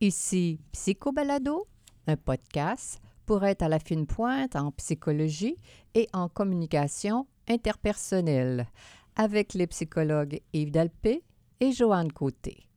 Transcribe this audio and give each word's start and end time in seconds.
Ici 0.00 0.58
Psychobalado, 0.72 1.66
un 2.06 2.16
podcast 2.16 2.98
pour 3.26 3.44
être 3.44 3.60
à 3.62 3.68
la 3.68 3.78
fine 3.78 4.06
pointe 4.06 4.56
en 4.56 4.70
psychologie 4.72 5.58
et 5.94 6.08
en 6.14 6.30
communication 6.30 7.26
interpersonnelle 7.46 8.66
avec 9.16 9.52
les 9.52 9.66
psychologues 9.66 10.40
Yves 10.54 10.70
Dalpé 10.70 11.22
et 11.60 11.72
Joanne 11.72 12.10
Côté. 12.10 12.68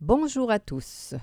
Bonjour 0.00 0.50
à 0.50 0.58
tous. 0.58 1.14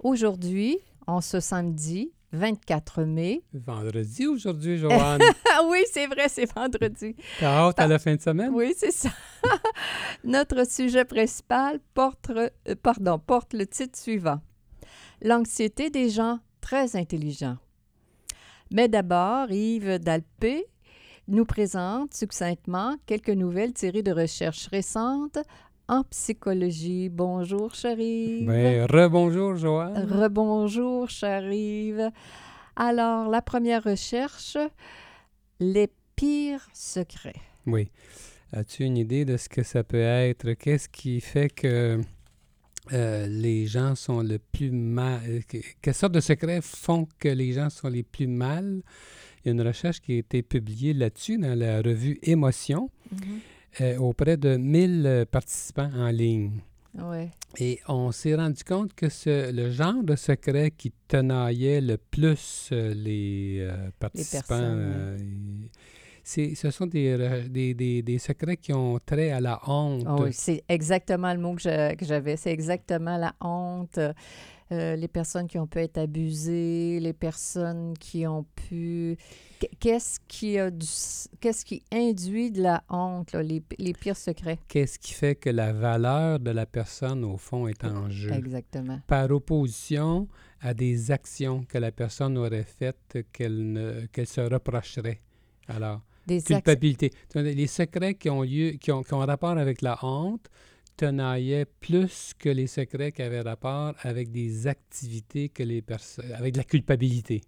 Aujourd'hui, 0.00 0.78
en 1.06 1.20
ce 1.20 1.40
samedi 1.40 2.12
24 2.32 3.02
mai. 3.02 3.42
Vendredi 3.52 4.26
aujourd'hui, 4.26 4.78
Joanne. 4.78 5.20
Oui, 5.66 5.80
c'est 5.92 6.06
vrai, 6.06 6.28
c'est 6.28 6.52
vendredi. 6.54 7.16
T'as 7.40 7.66
hâte 7.66 7.80
à 7.80 7.86
la 7.86 7.98
fin 7.98 8.14
de 8.14 8.20
semaine? 8.20 8.50
Oui, 8.54 8.74
c'est 8.76 8.92
ça. 8.92 9.08
Notre 10.24 10.70
sujet 10.70 11.04
principal 11.04 11.80
porte, 11.94 12.30
euh, 12.30 12.48
pardon, 12.82 13.18
porte 13.18 13.54
le 13.54 13.66
titre 13.66 13.98
suivant 13.98 14.40
l'anxiété 15.20 15.90
des 15.90 16.10
gens 16.10 16.38
très 16.60 16.96
intelligents. 16.96 17.56
Mais 18.70 18.88
d'abord, 18.88 19.50
Yves 19.50 19.98
Dalpé 19.98 20.66
nous 21.26 21.44
présente 21.44 22.14
succinctement 22.14 22.96
quelques 23.06 23.30
nouvelles 23.30 23.72
tirées 23.72 24.02
de 24.02 24.12
recherches 24.12 24.68
récentes 24.68 25.38
en 25.88 26.04
psychologie. 26.04 27.08
Bonjour, 27.08 27.74
chérive. 27.74 28.46
Ben, 28.46 28.84
rebonjour, 28.90 29.56
Joanne. 29.56 30.06
Rebonjour, 30.10 31.08
chérive. 31.08 32.10
Alors, 32.76 33.28
la 33.28 33.42
première 33.42 33.82
recherche, 33.82 34.56
les 35.60 35.88
pires 36.14 36.68
secrets. 36.72 37.40
Oui. 37.66 37.88
As-tu 38.52 38.84
une 38.84 38.96
idée 38.96 39.24
de 39.24 39.36
ce 39.36 39.48
que 39.48 39.62
ça 39.62 39.82
peut 39.84 40.00
être? 40.00 40.52
Qu'est-ce 40.54 40.88
qui 40.88 41.20
fait 41.20 41.48
que 41.52 42.00
euh, 42.92 43.26
les 43.26 43.66
gens 43.66 43.94
sont 43.94 44.22
le 44.22 44.38
plus 44.38 44.70
mal. 44.70 45.20
Euh, 45.28 45.40
quelles 45.82 45.94
sortes 45.94 46.14
de 46.14 46.20
secrets 46.20 46.60
font 46.62 47.06
que 47.18 47.28
les 47.28 47.52
gens 47.52 47.68
sont 47.68 47.88
les 47.88 48.02
plus 48.02 48.26
mal? 48.26 48.82
Il 49.44 49.48
y 49.48 49.50
a 49.50 49.52
une 49.52 49.62
recherche 49.66 50.00
qui 50.00 50.12
a 50.12 50.16
été 50.16 50.42
publiée 50.42 50.94
là-dessus 50.94 51.36
dans 51.38 51.58
la 51.58 51.78
revue 51.82 52.18
Émotion 52.22 52.90
Mhm. 53.10 53.40
Euh, 53.80 53.96
auprès 53.98 54.36
de 54.36 54.56
1000 54.56 55.26
participants 55.30 55.90
en 55.96 56.08
ligne. 56.08 56.60
Oui. 56.98 57.28
Et 57.58 57.78
on 57.86 58.10
s'est 58.12 58.34
rendu 58.34 58.64
compte 58.64 58.92
que 58.94 59.08
ce, 59.08 59.52
le 59.52 59.70
genre 59.70 60.02
de 60.02 60.16
secret 60.16 60.70
qui 60.76 60.92
tenaillait 61.06 61.80
le 61.80 61.96
plus 61.96 62.70
euh, 62.72 62.92
les 62.94 63.58
euh, 63.60 63.90
participants, 63.98 64.54
euh, 64.60 65.16
c'est, 66.24 66.54
ce 66.54 66.70
sont 66.70 66.86
des, 66.86 67.46
des, 67.48 67.74
des- 67.74 68.02
des 68.02 68.18
secrets 68.18 68.56
qui 68.56 68.72
ont 68.72 68.98
trait 69.04 69.30
à 69.30 69.40
la 69.40 69.60
honte. 69.66 70.04
Oui, 70.20 70.30
c'est 70.32 70.62
exactement 70.68 71.32
le 71.32 71.40
mot 71.40 71.54
que 71.54 71.62
je- 71.62 71.94
que 71.94 72.04
j'avais. 72.04 72.36
C'est 72.36 72.52
exactement 72.52 73.16
la 73.16 73.32
honte. 73.40 73.98
Euh, 74.70 74.96
les 74.96 75.08
personnes 75.08 75.46
qui 75.48 75.58
ont 75.58 75.66
pu 75.66 75.78
être 75.78 75.96
abusées, 75.96 77.00
les 77.00 77.14
personnes 77.14 77.94
qui 77.98 78.26
ont 78.26 78.44
pu... 78.54 79.16
Qu- 79.60 79.66
Qu'est-ce 79.80 80.20
qui, 80.28 80.58
a 80.58 80.70
du... 80.70 80.84
Qu'est-ce 81.40 81.64
qui 81.64 81.82
induit 81.90 82.50
de 82.50 82.60
la 82.60 82.84
honte, 82.90 83.32
là, 83.32 83.42
les, 83.42 83.62
les 83.78 83.94
pires 83.94 84.16
secrets? 84.16 84.58
Qu'est-ce 84.68 84.98
qui 84.98 85.14
fait 85.14 85.36
que 85.36 85.48
la 85.48 85.72
valeur 85.72 86.38
de 86.38 86.50
la 86.50 86.66
personne, 86.66 87.24
au 87.24 87.38
fond, 87.38 87.66
est 87.66 87.82
en 87.82 88.10
jeu? 88.10 88.30
Exactement. 88.32 89.00
Par 89.06 89.30
opposition 89.30 90.28
à 90.60 90.74
des 90.74 91.10
actions 91.10 91.64
que 91.64 91.78
la 91.78 91.90
personne 91.90 92.36
aurait 92.36 92.64
faites 92.64 93.18
qu'elle, 93.32 93.72
ne, 93.72 94.06
qu'elle 94.12 94.26
se 94.26 94.42
reprocherait. 94.42 95.22
Alors, 95.66 96.02
Des 96.26 96.42
culpabilité. 96.42 97.10
Les 97.34 97.66
secrets 97.68 98.14
qui 98.14 98.28
ont 98.28 98.42
lieu, 98.42 98.72
qui 98.72 98.92
ont, 98.92 99.02
qui 99.02 99.14
ont 99.14 99.20
rapport 99.20 99.56
avec 99.56 99.80
la 99.80 99.98
honte 100.04 100.46
tenaillaient 100.98 101.64
plus 101.64 102.32
que 102.38 102.48
les 102.48 102.66
secrets 102.66 103.12
qui 103.12 103.22
avaient 103.22 103.40
rapport 103.40 103.94
avec 104.02 104.30
des 104.30 104.66
activités 104.66 105.48
que 105.48 105.62
les 105.62 105.80
personnes, 105.80 106.32
avec 106.32 106.52
de 106.54 106.58
la 106.58 106.64
culpabilité. 106.64 107.40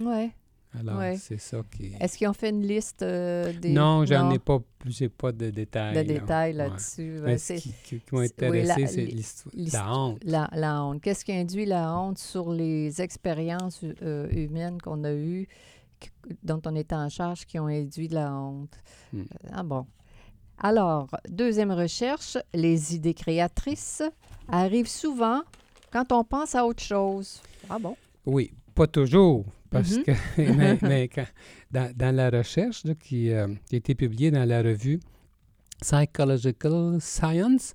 Ouais. 0.00 0.30
Alors, 0.78 0.98
Ouais. 0.98 1.16
c'est 1.16 1.40
ça 1.40 1.62
qui. 1.74 1.92
Est-ce 1.98 2.18
qu'ils 2.18 2.28
ont 2.28 2.34
fait 2.34 2.50
une 2.50 2.60
liste 2.66 3.02
euh, 3.02 3.52
des... 3.58 3.70
Non, 3.72 4.04
j'en 4.04 4.30
ai 4.30 4.38
pas, 4.38 4.58
j'ai 4.86 5.08
pas 5.08 5.32
de 5.32 5.48
détails. 5.48 5.96
de 5.96 6.02
détails 6.02 6.52
là-dessus. 6.52 7.20
Ouais, 7.20 7.38
ce 7.38 7.54
qui, 7.54 7.72
qui- 7.82 8.00
qui 8.00 8.14
m'a 8.14 8.20
oui, 8.20 8.26
intéressé, 8.26 9.06
la- 9.06 9.22
c'est 9.22 9.72
la 9.72 9.94
honte. 9.96 10.22
la, 10.24 10.50
la 10.52 10.84
honte. 10.84 11.00
Qu'est-ce 11.00 11.24
qui 11.24 11.32
induit 11.32 11.64
la 11.64 11.96
honte 11.98 12.18
sur 12.18 12.52
les 12.52 13.00
expériences 13.00 13.80
euh, 14.02 14.28
humaines 14.30 14.78
qu'on 14.82 15.02
a 15.04 15.12
eues, 15.14 15.48
dont 16.42 16.60
on 16.66 16.76
était 16.76 16.94
en 16.94 17.08
charge, 17.08 17.46
qui 17.46 17.58
ont 17.58 17.66
induit 17.68 18.08
de 18.08 18.14
la 18.16 18.30
honte? 18.30 18.76
Hmm. 19.14 19.22
Ah 19.50 19.62
bon. 19.62 19.86
Alors, 20.60 21.08
deuxième 21.28 21.70
recherche, 21.70 22.36
les 22.52 22.94
idées 22.94 23.14
créatrices 23.14 24.02
arrivent 24.48 24.88
souvent 24.88 25.42
quand 25.92 26.10
on 26.12 26.24
pense 26.24 26.54
à 26.54 26.66
autre 26.66 26.82
chose. 26.82 27.40
Ah 27.70 27.78
bon? 27.78 27.96
Oui, 28.26 28.52
pas 28.74 28.86
toujours, 28.86 29.44
parce 29.70 29.96
Mhm. 29.98 30.04
que 30.04 30.12
mais, 30.56 30.78
mais 30.82 31.08
quand- 31.08 31.26
dans, 31.70 31.92
dans 31.96 32.14
la 32.14 32.30
recherche 32.30 32.84
là, 32.84 32.94
qui, 32.94 33.30
euh, 33.30 33.48
qui 33.68 33.76
a 33.76 33.78
été 33.78 33.94
publiée 33.94 34.30
dans 34.30 34.44
la 34.48 34.62
revue 34.62 34.98
Psychological 35.80 36.98
Science, 37.00 37.74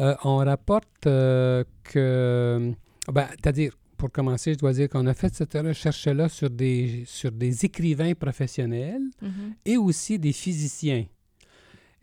euh, 0.00 0.14
on 0.24 0.36
rapporte 0.36 1.06
euh, 1.06 1.62
que, 1.82 2.72
ben, 3.12 3.26
c'est-à-dire, 3.32 3.76
pour 3.98 4.10
commencer, 4.10 4.54
je 4.54 4.58
dois 4.58 4.72
dire 4.72 4.88
qu'on 4.88 5.06
a 5.06 5.14
fait 5.14 5.32
cette 5.34 5.52
recherche-là 5.54 6.28
sur 6.28 6.48
des, 6.50 7.04
sur 7.06 7.30
des 7.30 7.64
écrivains 7.66 8.14
professionnels 8.14 9.02
Mhm. 9.20 9.54
et 9.66 9.76
aussi 9.76 10.18
des 10.18 10.32
physiciens. 10.32 11.04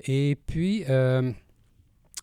Et 0.05 0.37
puis, 0.47 0.83
euh, 0.89 1.31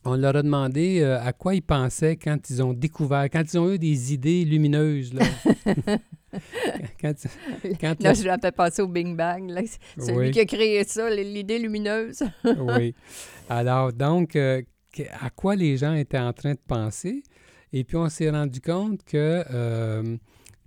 on 0.05 0.17
leur 0.17 0.37
a 0.37 0.43
demandé 0.43 1.01
euh, 1.01 1.21
à 1.21 1.33
quoi 1.33 1.55
ils 1.55 1.63
pensaient 1.63 2.17
quand 2.17 2.51
ils 2.51 2.63
ont 2.63 2.73
découvert, 2.73 3.25
quand 3.31 3.43
ils 3.53 3.59
ont 3.59 3.73
eu 3.73 3.79
des 3.79 4.13
idées 4.15 4.45
lumineuses. 4.45 5.13
Là. 5.15 5.25
quand, 7.01 7.13
quand 7.81 8.03
Là, 8.03 8.13
le- 8.13 8.17
je 8.17 8.41
peut 8.41 8.51
passer 8.53 8.83
au 8.83 8.89
Bing 8.89 9.17
Bang. 9.17 9.51
là. 9.51 9.63
C'est 9.97 10.07
Celui 10.07 10.19
Oui. 10.19 10.31
qui 10.31 10.41
a 10.41 10.45
créé 10.45 10.85
ça, 10.85 11.09
l'idée 11.11 11.59
lumineuse. 11.59 12.23
oui. 12.45 12.95
Alors, 13.49 13.93
donc, 13.93 14.37
euh, 14.37 14.63
à 15.21 15.31
quoi 15.31 15.57
les 15.57 15.77
gens 15.77 15.95
étaient 15.95 16.19
en 16.19 16.33
train 16.33 16.53
de 16.53 16.61
penser? 16.67 17.23
Et 17.73 17.85
puis, 17.85 17.97
on 17.97 18.09
s'est 18.09 18.31
rendu 18.31 18.61
compte 18.61 19.05
que 19.05 19.45
euh, 19.51 20.17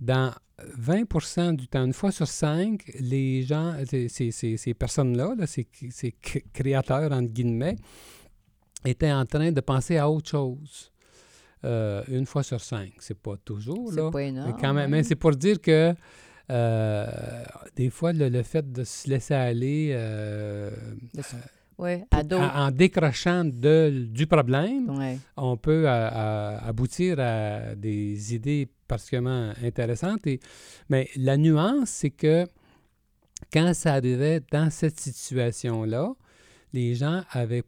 dans 0.00 0.32
20% 0.78 1.56
du 1.56 1.66
temps, 1.66 1.84
une 1.84 1.92
fois 1.92 2.12
sur 2.12 2.26
cinq, 2.28 2.90
les 3.00 3.42
gens, 3.42 3.74
ces, 3.88 4.08
ces- 4.08 4.30
ces- 4.30 4.56
ces 4.56 4.74
personnes-là, 4.74 5.34
là, 5.36 5.46
ces, 5.46 5.66
ces 5.90 6.12
cré- 6.12 6.44
créateurs, 6.52 7.10
entre 7.12 7.30
guillemets, 7.32 7.76
étaient 8.84 9.12
en 9.12 9.24
train 9.26 9.50
de 9.52 9.60
penser 9.60 9.96
à 9.96 10.08
autre 10.10 10.28
chose. 10.30 10.90
Euh, 11.64 12.02
une 12.08 12.26
fois 12.26 12.42
sur 12.42 12.60
cinq. 12.60 12.90
C'est 12.98 13.16
pas 13.18 13.36
toujours, 13.44 13.92
là. 13.92 14.02
C'est 14.06 14.12
pas 14.12 14.22
énorme. 14.24 14.52
Mais 14.52 14.60
quand 14.60 14.74
même, 14.74 14.86
hein? 14.86 14.88
mais 14.88 15.02
c'est 15.04 15.14
pour 15.14 15.30
dire 15.36 15.60
que 15.60 15.94
euh, 16.50 17.06
des 17.76 17.88
fois, 17.88 18.12
le, 18.12 18.28
le 18.28 18.42
fait 18.42 18.70
de 18.72 18.82
se 18.84 19.08
laisser 19.08 19.34
aller 19.34 19.90
euh, 19.94 20.70
à 22.10 22.18
en, 22.36 22.66
en 22.66 22.70
décrochant 22.70 23.44
de, 23.44 24.06
du 24.10 24.26
problème, 24.26 24.90
Ouais. 24.90 25.18
on 25.36 25.56
peut 25.56 25.88
à- 25.88 26.08
à- 26.56 26.66
aboutir 26.68 27.18
à 27.20 27.74
des 27.76 28.34
idées 28.34 28.68
particulièrement 28.92 29.52
intéressantes. 29.64 30.26
Et, 30.26 30.38
mais 30.90 31.08
la 31.16 31.36
nuance, 31.36 31.88
c'est 32.00 32.10
que 32.10 32.44
quand 33.52 33.72
ça 33.74 33.94
arrivait 33.94 34.40
dans 34.50 34.70
cette 34.70 35.00
situation-là, 35.00 36.12
les 36.72 36.94
gens 36.94 37.22
avaient 37.30 37.64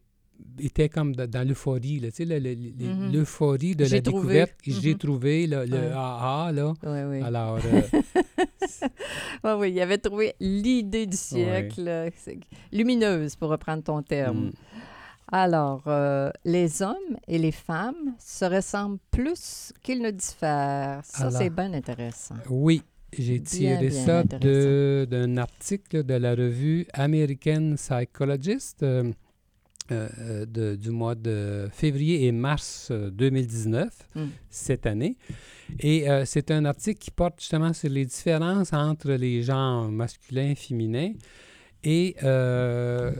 étaient 0.59 0.89
comme 0.89 1.15
dans, 1.15 1.47
l'euphorie, 1.47 1.99
là, 2.01 2.09
tu 2.11 2.17
sais, 2.17 2.25
le- 2.25 2.39
le- 2.39 2.55
le- 2.55 2.93
Mhm. 2.93 3.13
l'euphorie 3.13 3.73
de 3.73 3.85
la 3.85 4.01
trouvé. 4.01 4.01
découverte. 4.01 4.55
J'ai 4.67 4.95
trouvé 4.97 5.47
le, 5.47 5.63
le 5.65 5.91
ah 5.93 6.45
ah, 6.47 6.51
là. 6.51 6.73
Oui, 6.83 7.01
oui. 7.09 7.21
Alors, 7.23 7.57
euh, 7.63 7.81
Oui, 9.43 9.51
oui, 9.59 9.71
il 9.71 9.79
avait 9.79 9.97
trouvé 9.97 10.35
l'idée 10.41 11.05
du 11.05 11.15
siècle, 11.17 11.85
euh, 11.87 12.09
lumineuse, 12.73 13.35
pour 13.37 13.49
reprendre 13.49 13.81
ton 13.83 14.01
terme. 14.01 14.47
mm, 14.47 14.51
Alors, 15.31 15.83
euh, 15.87 16.29
les 16.43 16.81
hommes 16.81 17.17
et 17.27 17.37
les 17.37 17.51
femmes 17.51 18.13
se 18.19 18.45
ressemblent 18.45 18.99
plus 19.11 19.73
qu'ils 19.81 20.01
ne 20.01 20.11
diffèrent. 20.11 21.01
Ça, 21.03 21.31
c'est 21.31 21.49
bien 21.49 21.73
intéressant. 21.73 22.35
Oui, 22.49 22.83
j'ai 23.17 23.41
tiré 23.41 23.87
bien 23.87 24.05
ça 24.05 24.23
d'un 24.23 25.37
article 25.37 26.03
de 26.03 26.13
la 26.13 26.35
revue 26.35 26.85
American 26.93 27.73
Psychologist 27.75 28.83
euh, 28.83 29.11
euh, 29.91 30.45
de- 30.45 30.75
du 30.75 30.89
mois 30.91 31.15
de 31.15 31.69
février 31.71 32.25
et 32.25 32.31
mars 32.31 32.89
euh, 32.91 33.09
2019, 33.11 33.89
Mm. 34.15 34.25
cette 34.49 34.85
année. 34.85 35.17
Et 35.79 36.05
c'est 36.25 36.51
un 36.51 36.65
article 36.65 36.99
qui 36.99 37.09
porte 37.11 37.39
justement 37.39 37.73
sur 37.73 37.89
les 37.89 38.05
différences 38.05 38.71
entre 38.73 39.11
les 39.13 39.41
genres 39.41 39.89
masculins 39.89 40.51
et 40.51 40.55
féminins. 40.55 41.13
Et 41.87 42.15
euh, 42.23 43.11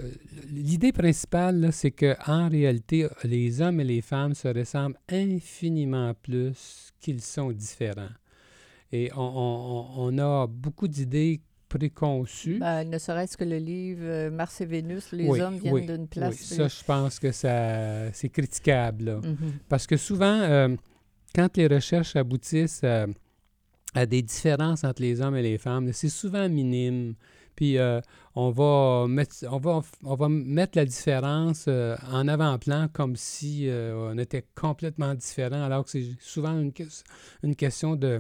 l'idée 0.52 0.92
principale, 0.92 1.70
c'est 1.72 1.92
qu'en 1.92 2.50
réalité, 2.50 3.08
les 3.24 3.62
hommes 3.62 3.80
et 3.80 3.84
les 3.84 4.02
femmes 4.02 4.34
se 4.34 4.48
ressemblent 4.48 4.98
infiniment 5.12 6.14
plus 6.16 6.90
qu'ils 7.00 7.22
sont 7.22 7.52
différents. 7.52 8.10
Et 8.92 9.12
on, 9.16 9.22
on- 9.22 9.88
on 9.98 10.18
a 10.18 10.48
beaucoup 10.48 10.88
d'idées 10.88 11.42
préconçues. 11.70 12.58
Ben, 12.60 12.84
ne 12.90 12.98
serait-ce 12.98 13.38
que 13.38 13.44
le 13.44 13.58
livre 13.58 14.02
euh, 14.04 14.32
Mars 14.32 14.62
et 14.62 14.66
Vénus, 14.66 15.12
les 15.12 15.28
Oui, 15.28 15.42
hommes 15.42 15.58
viennent 15.58 15.74
oui, 15.74 15.86
d'une 15.86 16.02
oui, 16.02 16.08
place. 16.08 16.36
ça, 16.38 16.68
je 16.68 16.84
pense 16.84 17.20
que 17.20 17.32
ça, 17.32 18.12
c'est 18.14 18.30
critiquable. 18.30 19.04
là. 19.06 19.16
Mhm. 19.18 19.54
Parce 19.70 19.86
que 19.86 19.98
souvent, 19.98 20.40
euh, 20.42 20.76
quand 21.36 21.56
les 21.58 21.68
recherches 21.68 22.16
aboutissent 22.16 22.84
à, 22.84 23.06
à 23.94 24.06
des 24.08 24.22
différences 24.24 24.84
entre 24.84 25.02
les 25.04 25.22
hommes 25.22 25.36
et 25.36 25.42
les 25.44 25.58
femmes, 25.60 25.92
c'est 25.94 26.10
souvent 26.10 26.48
minime. 26.50 27.14
Puis 27.56 27.78
euh, 27.78 28.02
on, 28.36 28.52
va 28.52 29.08
mettre, 29.08 29.36
on, 29.50 29.58
va, 29.60 29.82
on 30.04 30.16
va 30.16 30.28
mettre 30.30 30.78
la 30.78 30.86
différence 30.86 31.66
euh, 31.68 31.96
en 32.12 32.28
avant-plan 32.28 32.88
comme 32.92 33.16
si 33.16 33.68
euh, 33.70 34.12
on 34.14 34.18
était 34.18 34.46
complètement 34.56 35.14
différents, 35.16 35.64
alors 35.64 35.86
que 35.86 35.92
c'est 35.92 36.06
souvent 36.20 36.60
une, 36.60 36.72
ques- 36.74 37.04
une 37.44 37.56
question 37.56 37.96
de, 37.96 38.20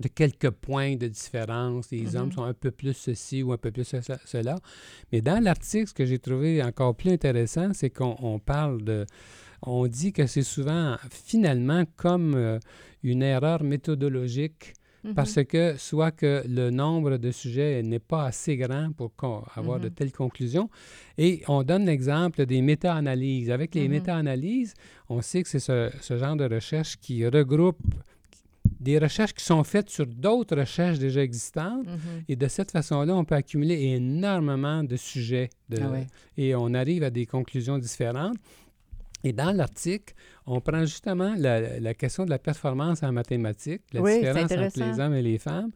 de 0.00 0.08
quelques 0.08 0.50
points 0.50 0.96
de 0.96 1.06
différence. 1.06 1.90
Les 1.90 2.16
hommes 2.16 2.32
sont 2.32 2.44
un 2.44 2.54
peu 2.54 2.70
plus 2.70 2.94
ceci 2.94 3.42
ou 3.42 3.52
un 3.52 3.58
peu 3.58 3.70
plus 3.70 3.84
ce- 3.84 3.96
cela. 4.24 4.56
Mais 5.12 5.20
dans 5.20 5.42
l'article, 5.42 5.88
ce 5.88 5.94
que 5.94 6.06
j'ai 6.06 6.18
trouvé 6.18 6.62
encore 6.62 6.94
plus 6.96 7.10
intéressant, 7.10 7.72
c'est 7.74 7.90
qu'on 7.90 8.16
on 8.20 8.38
parle 8.38 8.82
de... 8.82 9.04
On 9.62 9.86
dit 9.86 10.12
que 10.12 10.26
c'est 10.26 10.42
souvent, 10.42 10.96
finalement, 11.10 11.84
comme 11.96 12.34
euh, 12.34 12.58
une 13.02 13.22
erreur 13.22 13.62
méthodologique 13.62 14.74
Mhm. 15.04 15.14
parce 15.14 15.38
que 15.44 15.76
soit 15.78 16.10
que 16.10 16.42
le 16.48 16.70
nombre 16.70 17.16
de 17.16 17.30
sujets 17.30 17.82
n'est 17.82 17.98
pas 17.98 18.24
assez 18.26 18.56
grand 18.56 18.90
pour 18.92 19.12
avoir 19.54 19.78
de 19.78 19.88
Mhm. 19.88 19.94
telles 19.94 20.12
conclusions. 20.12 20.68
Et 21.18 21.42
on 21.48 21.62
donne 21.62 21.86
l'exemple 21.86 22.44
des 22.46 22.60
méta-analyses. 22.62 23.50
Avec 23.50 23.74
les 23.74 23.84
Mhm. 23.84 23.90
méta-analyses, 23.90 24.74
on 25.08 25.22
sait 25.22 25.42
que 25.42 25.48
c'est 25.48 25.60
ce, 25.60 25.90
ce 26.00 26.16
genre 26.18 26.36
de 26.36 26.44
recherche 26.52 26.96
qui 26.96 27.24
regroupe 27.26 27.78
des 28.80 28.98
recherches 28.98 29.32
qui 29.32 29.44
sont 29.44 29.62
faites 29.64 29.88
sur 29.90 30.06
d'autres 30.06 30.56
recherches 30.56 30.98
déjà 30.98 31.22
existantes. 31.22 31.86
Et 32.28 32.34
de 32.36 32.48
cette 32.48 32.72
façon-là, 32.72 33.14
on 33.16 33.24
peut 33.24 33.36
accumuler 33.36 33.80
énormément 33.94 34.82
de 34.82 34.96
sujets 34.96 35.50
de- 35.68 35.78
Ah 35.82 35.88
ouais. 35.90 36.06
et 36.36 36.54
on 36.54 36.74
arrive 36.74 37.02
à 37.04 37.10
des 37.10 37.26
conclusions 37.26 37.78
différentes. 37.78 38.36
Et 39.24 39.32
dans 39.32 39.50
l'article, 39.52 40.14
on 40.46 40.60
prend 40.60 40.80
justement 40.80 41.34
la, 41.36 41.80
la 41.80 41.94
question 41.94 42.24
de 42.24 42.30
la 42.30 42.38
performance 42.38 43.02
en 43.02 43.12
mathématiques, 43.12 43.82
la 43.92 44.02
Oui, 44.02 44.18
différence 44.18 44.52
entre 44.52 44.78
les 44.78 45.00
hommes 45.00 45.14
et 45.14 45.22
les 45.22 45.38
femmes. 45.38 45.70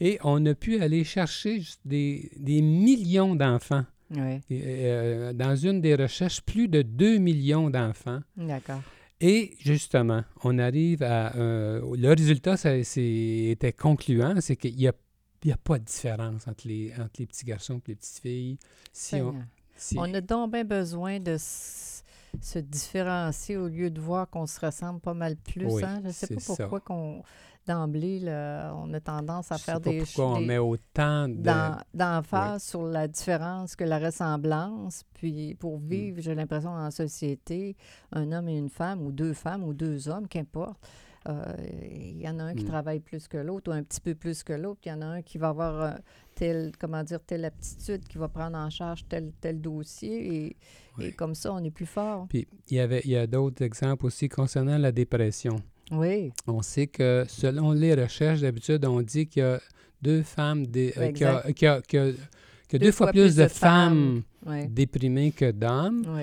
Et 0.00 0.18
on 0.24 0.44
a 0.46 0.54
pu 0.54 0.80
aller 0.82 1.04
chercher 1.04 1.62
des, 1.84 2.30
des 2.36 2.62
millions 2.62 3.34
d'enfants. 3.36 3.84
Oui, 4.10 4.40
Et, 4.50 4.62
euh, 4.86 5.32
dans 5.32 5.54
une 5.54 5.80
des 5.80 5.94
recherches, 5.94 6.40
plus 6.40 6.68
de 6.68 6.82
2 6.82 7.18
millions 7.18 7.70
d'enfants. 7.70 8.20
d'accord. 8.36 8.82
Et 9.20 9.54
justement, 9.60 10.24
on 10.42 10.58
arrive 10.58 11.02
à... 11.02 11.36
euh, 11.36 11.80
le 11.96 12.08
résultat, 12.08 12.56
ça, 12.56 12.74
était 12.74 13.72
concluant, 13.74 14.34
c'est 14.40 14.56
qu'il 14.56 14.74
n'y 14.76 14.88
a, 14.88 14.92
pas 15.62 15.78
de 15.78 15.84
différence 15.84 16.48
entre 16.48 16.66
les, 16.66 16.92
entre 16.94 17.12
les 17.20 17.26
petits 17.26 17.44
garçons 17.44 17.74
et 17.86 17.90
les 17.90 17.94
petites 17.94 18.20
filles. 18.22 18.58
Si 18.92 19.16
on, 19.16 19.34
si- 19.76 19.96
On 19.98 20.12
a 20.14 20.20
donc 20.22 20.52
bien 20.52 20.64
besoin 20.64 21.20
de 21.20 21.36
se 22.40 22.58
différencier 22.58 23.56
au 23.56 23.68
lieu 23.68 23.90
de 23.90 24.00
voir 24.00 24.28
qu'on 24.30 24.46
se 24.46 24.60
ressemble 24.64 25.00
pas 25.00 25.14
mal 25.14 25.36
plus. 25.36 25.66
Oui, 25.66 25.84
hein? 25.84 26.00
Je 26.02 26.06
ne 26.08 26.12
sais 26.12 26.26
pas 26.34 26.40
pourquoi 26.56 26.80
qu'on 26.80 27.22
d'emblée, 27.66 28.18
là, 28.20 28.72
on 28.74 28.92
a 28.94 29.00
tendance 29.00 29.52
à 29.52 29.56
je 29.56 29.60
sais 29.60 29.64
faire 29.66 29.80
pas 29.80 29.90
des, 29.90 29.98
pourquoi 29.98 30.26
on 30.36 30.40
des- 30.40 30.46
met 30.46 30.58
autant 30.58 31.28
de... 31.28 31.42
d'emphase 31.94 32.64
sur 32.64 32.82
la 32.84 33.06
différence 33.06 33.76
que 33.76 33.84
la 33.84 33.98
ressemblance. 33.98 35.04
Puis 35.14 35.54
pour 35.56 35.78
Mm. 35.78 35.86
vivre, 35.86 36.20
j'ai 36.20 36.34
l'impression, 36.34 36.70
en 36.70 36.90
société, 36.90 37.76
un 38.12 38.32
homme 38.32 38.48
et 38.48 38.56
une 38.56 38.70
femme, 38.70 39.02
ou 39.02 39.12
deux 39.12 39.34
femmes, 39.34 39.62
ou 39.62 39.74
deux 39.74 40.08
hommes, 40.08 40.26
qu'importe. 40.26 40.80
Euh, 41.28 41.42
Il 41.90 42.20
y 42.20 42.28
en 42.28 42.38
a 42.38 42.44
un 42.44 42.54
qui 42.54 42.64
Mm. 42.64 42.68
travaille 42.68 43.00
plus 43.00 43.28
que 43.28 43.36
l'autre, 43.38 43.70
ou 43.70 43.74
un 43.74 43.82
petit 43.82 44.00
peu 44.00 44.14
plus 44.14 44.42
que 44.42 44.52
l'autre. 44.52 44.80
Il 44.84 44.88
y 44.88 44.92
en 44.92 45.02
a 45.02 45.06
un 45.06 45.22
qui 45.22 45.38
va 45.38 45.48
avoir 45.48 45.82
euh, 45.82 45.90
tel, 46.34 46.72
comment 46.78 47.02
dire, 47.02 47.20
telle 47.26 47.44
aptitude, 47.44 48.06
qui 48.08 48.18
va 48.18 48.28
prendre 48.28 48.56
en 48.56 48.70
charge 48.70 49.04
tel, 49.08 49.32
tel 49.40 49.60
dossier. 49.60 50.34
Et, 50.46 50.56
et 50.98 51.12
comme 51.12 51.34
ça, 51.34 51.52
on 51.52 51.62
est 51.64 51.70
plus 51.70 51.86
fort. 51.86 52.26
Puis 52.28 52.46
il 52.70 52.76
y, 52.76 52.80
avait, 52.80 53.00
il 53.04 53.10
y 53.10 53.16
a 53.16 53.26
d'autres 53.26 53.62
exemples 53.62 54.06
aussi 54.06 54.28
concernant 54.28 54.78
la 54.78 54.92
dépression. 54.92 55.56
Oui, 55.92 56.32
On 56.46 56.62
sait 56.62 56.86
que 56.86 57.24
selon 57.28 57.72
les 57.72 57.94
recherches, 57.94 58.40
d'habitude, 58.42 58.84
on 58.84 59.00
dit 59.02 59.26
qu'il 59.26 59.42
y 59.42 59.46
a 59.46 59.60
deux 60.00 60.22
femmes, 60.22 60.66
dé- 60.66 60.94
euh, 60.96 61.10
qu'il 61.12 61.22
y 61.22 61.24
a- 61.24 61.38
Exact. 61.48 61.52
qu'il 61.54 61.66
y 61.66 61.68
a- 61.68 61.80
qu'il 61.82 61.98
y 61.98 62.02
a- 62.02 62.12
qu'il 62.68 62.80
y 62.80 62.82
a 62.82 62.86
deux, 62.86 62.92
fois, 62.92 63.08
plus 63.10 63.34
de 63.34 63.48
femmes 63.48 64.22
oui, 64.46 64.68
déprimées 64.68 65.32
que 65.32 65.50
d'hommes. 65.50 66.04
oui. 66.16 66.22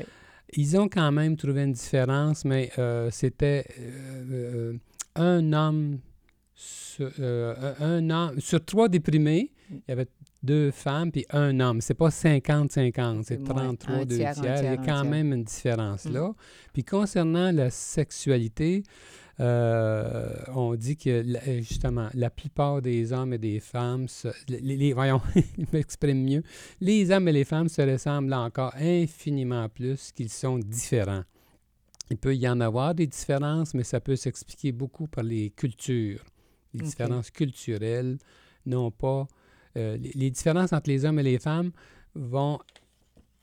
Ils 0.53 0.77
ont 0.77 0.87
quand 0.87 1.11
même 1.11 1.35
trouvé 1.35 1.63
une 1.63 1.73
différence, 1.73 2.45
mais 2.45 2.71
euh, 2.77 3.09
c'était 3.11 3.65
euh, 3.79 4.23
euh, 4.31 4.73
un 5.15 5.53
homme 5.53 5.99
sur, 6.53 7.11
euh, 7.19 7.73
un 7.79 8.09
homme 8.09 8.39
sur 8.39 8.63
trois 8.63 8.89
déprimés, 8.89 9.51
il 9.69 9.81
y 9.87 9.91
avait 9.91 10.07
deux 10.41 10.71
femmes 10.71 11.11
puis 11.11 11.25
un 11.29 11.59
homme. 11.59 11.81
C'est 11.81 11.93
pas 11.93 12.09
50-50, 12.09 12.67
c'est 12.69 12.93
C'est 13.23 13.39
moins. 13.39 13.75
33, 13.75 13.95
Un 13.95 14.05
deux 14.05 14.15
tiers, 14.15 14.33
tiers. 14.33 14.57
un 14.57 14.61
Il 14.61 14.65
y 14.65 14.67
a 14.67 14.77
quand 14.77 15.05
même 15.05 15.33
une 15.33 15.43
différence 15.43 16.05
là. 16.05 16.31
Puis 16.73 16.83
concernant 16.83 17.51
la 17.51 17.69
sexualité, 17.69 18.83
euh, 19.39 20.33
on 20.55 20.75
dit 20.75 20.97
que 20.97 21.09
euh, 21.09 21.61
justement, 21.61 22.09
la 22.13 22.29
plupart 22.29 22.81
des 22.81 23.13
hommes 23.13 23.33
et 23.33 23.37
des 23.37 23.59
femmes, 23.59 24.07
se- 24.07 24.29
les, 24.49 24.75
les- 24.77 24.93
voyons, 24.93 25.21
je 25.35 25.65
m'exprime 25.73 26.23
mieux, 26.23 26.43
les 26.81 27.11
hommes 27.11 27.27
et 27.27 27.31
les 27.31 27.43
femmes 27.43 27.69
se 27.69 27.81
ressemblent 27.81 28.33
encore 28.33 28.73
infiniment 28.79 29.69
plus 29.69 30.11
qu'ils 30.11 30.29
sont 30.31 30.57
différents. 30.59 31.23
Il 32.09 32.17
peut 32.17 32.35
y 32.35 32.47
en 32.47 32.61
avoir 32.61 32.95
des 32.95 33.05
différences, 33.07 33.73
mais 33.73 33.83
ça 33.83 33.99
peut 33.99 34.15
s'expliquer 34.15 34.71
beaucoup 34.71 35.07
par 35.07 35.23
les 35.23 35.49
cultures, 35.51 36.23
les 36.73 36.81
différences 36.81 37.29
culturelles, 37.31 38.17
non 38.65 38.91
pas. 38.91 39.27
euh, 39.75 39.97
les, 39.97 40.11
les 40.15 40.31
différences 40.31 40.73
entre 40.73 40.89
les 40.89 41.05
hommes 41.05 41.19
et 41.19 41.23
les 41.23 41.37
femmes 41.39 41.71
vont 42.15 42.59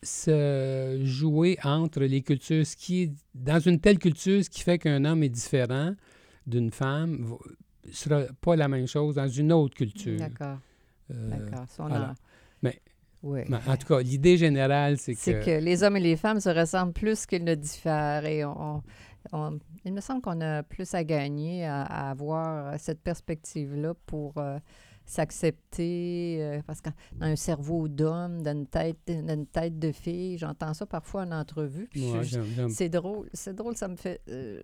se 0.05 1.01
jouer 1.05 1.59
entre 1.65 2.01
les 2.01 2.23
cultures. 2.23 2.67
Ce 2.67 2.77
qui 2.77 3.03
est, 3.03 3.13
dans 3.35 3.59
une 3.59 3.81
telle 3.81 3.99
culture, 3.99 4.45
ce 4.45 4.51
qui 4.51 4.63
fait 4.63 4.79
qu'un 4.79 5.05
homme 5.05 5.23
est 5.23 5.29
différent 5.29 5.95
d'une 6.47 6.71
femme 6.71 7.37
ne 7.87 7.93
sera 7.93 8.23
pas 8.41 8.57
la 8.57 8.69
même 8.69 8.87
chose 8.87 9.15
dans 9.17 9.29
une 9.29 9.53
autre 9.53 9.75
culture. 9.75 10.19
D'accord, 10.19 10.59
Euh, 11.11 11.31
d'accord. 11.31 12.15
Mais- 12.63 12.81
Oui. 13.23 13.41
mais 13.49 13.59
en 13.67 13.77
tout 13.77 13.87
cas, 13.87 14.01
l'idée 14.01 14.37
générale, 14.39 14.97
c'est 14.99 15.15
que... 15.15 15.21
C'est 15.21 15.41
que 15.41 15.63
les 15.65 15.83
hommes 15.83 15.97
et 15.97 16.01
les 16.01 16.17
femmes 16.17 16.41
se 16.41 16.49
ressemblent 16.51 16.93
plus 16.93 17.25
qu'ils 17.27 17.45
ne 17.45 17.55
diffèrent. 17.55 18.25
Et 18.27 18.45
on, 18.45 18.83
on- 19.33 19.59
il 19.85 19.93
me 19.93 20.01
semble 20.01 20.21
qu'on 20.23 20.41
a 20.43 20.63
plus 20.63 20.93
à 20.95 21.05
gagner 21.05 21.65
à, 21.67 21.83
à 21.83 22.11
avoir 22.11 22.79
cette 22.79 23.01
perspective-là 23.01 23.95
pour 24.07 24.35
euh, 24.39 24.59
s'accepter. 25.05 26.39
euh, 26.41 26.63
parce 26.67 26.81
que 26.81 26.91
dans 27.19 27.27
un 27.27 27.37
cerveau 27.37 27.89
d'homme, 27.89 28.43
dans 28.43 28.53
une 28.57 28.67
tête, 28.67 28.97
dans 29.07 29.35
une 29.35 29.47
tête 29.47 29.79
de 29.79 29.93
fille, 29.93 30.39
j'entends 30.39 30.75
ça 30.75 30.87
parfois 30.87 31.23
en 31.23 31.33
entrevue. 31.33 31.89
Ouais, 31.97 32.23
c'est 32.71 32.89
drôle. 32.89 33.29
C'est 33.33 33.55
drôle, 33.55 33.77
ça 33.77 33.89
me 33.89 33.97
fait. 33.97 34.21
euh, 34.29 34.63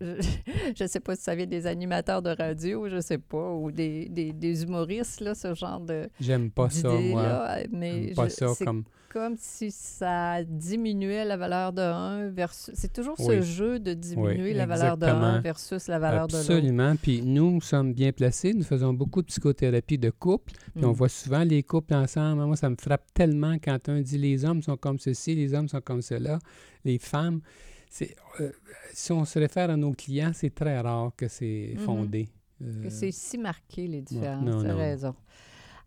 je 0.76 0.82
ne 0.84 0.88
sais 0.88 1.00
pas 1.00 1.14
si 1.16 1.22
ça 1.22 1.34
vient 1.34 1.46
des 1.46 1.66
animateurs 1.66 2.22
de 2.22 2.30
radio, 2.30 2.88
je 2.88 3.00
sais 3.00 3.18
pas, 3.18 3.50
ou 3.52 3.70
des, 3.70 4.08
des, 4.08 4.32
des 4.32 4.62
humoristes, 4.62 5.20
là, 5.20 5.34
ce 5.34 5.54
genre 5.54 5.80
de 5.80 6.08
J'aime 6.20 6.50
pas 6.50 6.70
ça, 6.70 6.88
moi. 6.90 7.56
Mais 7.70 8.12
pas 8.14 8.28
je- 8.28 8.34
ça 8.34 8.54
c'est 8.54 8.64
comme... 8.64 8.84
comme 9.12 9.34
si 9.36 9.70
ça 9.70 10.42
diminuait 10.44 11.24
la 11.24 11.36
valeur 11.36 11.72
de 11.72 11.82
1 11.82 12.28
versus... 12.30 12.70
C'est 12.74 12.92
toujours 12.92 13.16
ce 13.18 13.42
jeu 13.42 13.78
de 13.78 13.92
diminuer 13.92 14.42
Oui, 14.42 14.54
la 14.54 14.66
valeur 14.66 14.96
de 14.96 15.04
exactement. 15.04 15.26
1 15.34 15.40
versus 15.40 15.86
la 15.88 15.98
valeur 15.98 16.28
de 16.28 16.32
l'autre. 16.32 16.50
Absolument. 16.50 16.94
Puis 16.96 17.20
nous 17.22 17.60
sommes 17.60 17.92
bien 17.92 18.12
placés. 18.12 18.54
Nous 18.54 18.62
faisons 18.64 18.94
beaucoup 18.94 19.20
de 19.20 19.26
psychothérapie 19.26 19.98
de 19.98 20.10
couple. 20.10 20.52
Puis 20.74 20.84
on 20.84 20.90
Mm. 20.92 20.94
voit 20.94 21.08
souvent 21.10 21.44
les 21.44 21.62
couples 21.62 21.94
ensemble. 21.94 22.42
Moi, 22.44 22.56
ça 22.56 22.70
me 22.70 22.76
frappe 22.80 23.04
tellement 23.12 23.56
quand 23.62 23.88
un 23.90 24.00
dit 24.00 24.16
les 24.16 24.44
hommes 24.46 24.62
sont 24.62 24.76
comme 24.76 24.98
ceci, 24.98 25.34
les 25.34 25.52
hommes 25.54 25.68
sont 25.68 25.80
comme 25.82 26.00
cela, 26.02 26.38
les 26.84 26.98
femmes. 26.98 27.40
Euh, 28.40 28.50
si 28.92 29.12
on 29.12 29.24
se 29.24 29.38
réfère 29.38 29.70
à 29.70 29.76
nos 29.76 29.92
clients, 29.92 30.30
c'est 30.34 30.54
très 30.54 30.78
rare 30.80 31.12
que 31.16 31.28
c'est 31.28 31.74
Mhm. 31.76 31.80
fondé. 31.84 32.28
Euh, 32.62 32.84
Que 32.84 32.90
c'est 32.90 33.10
si 33.12 33.36
marqué, 33.38 33.86
les 33.86 34.02
différences. 34.02 34.44
non. 34.44 34.76
raison. 34.76 35.14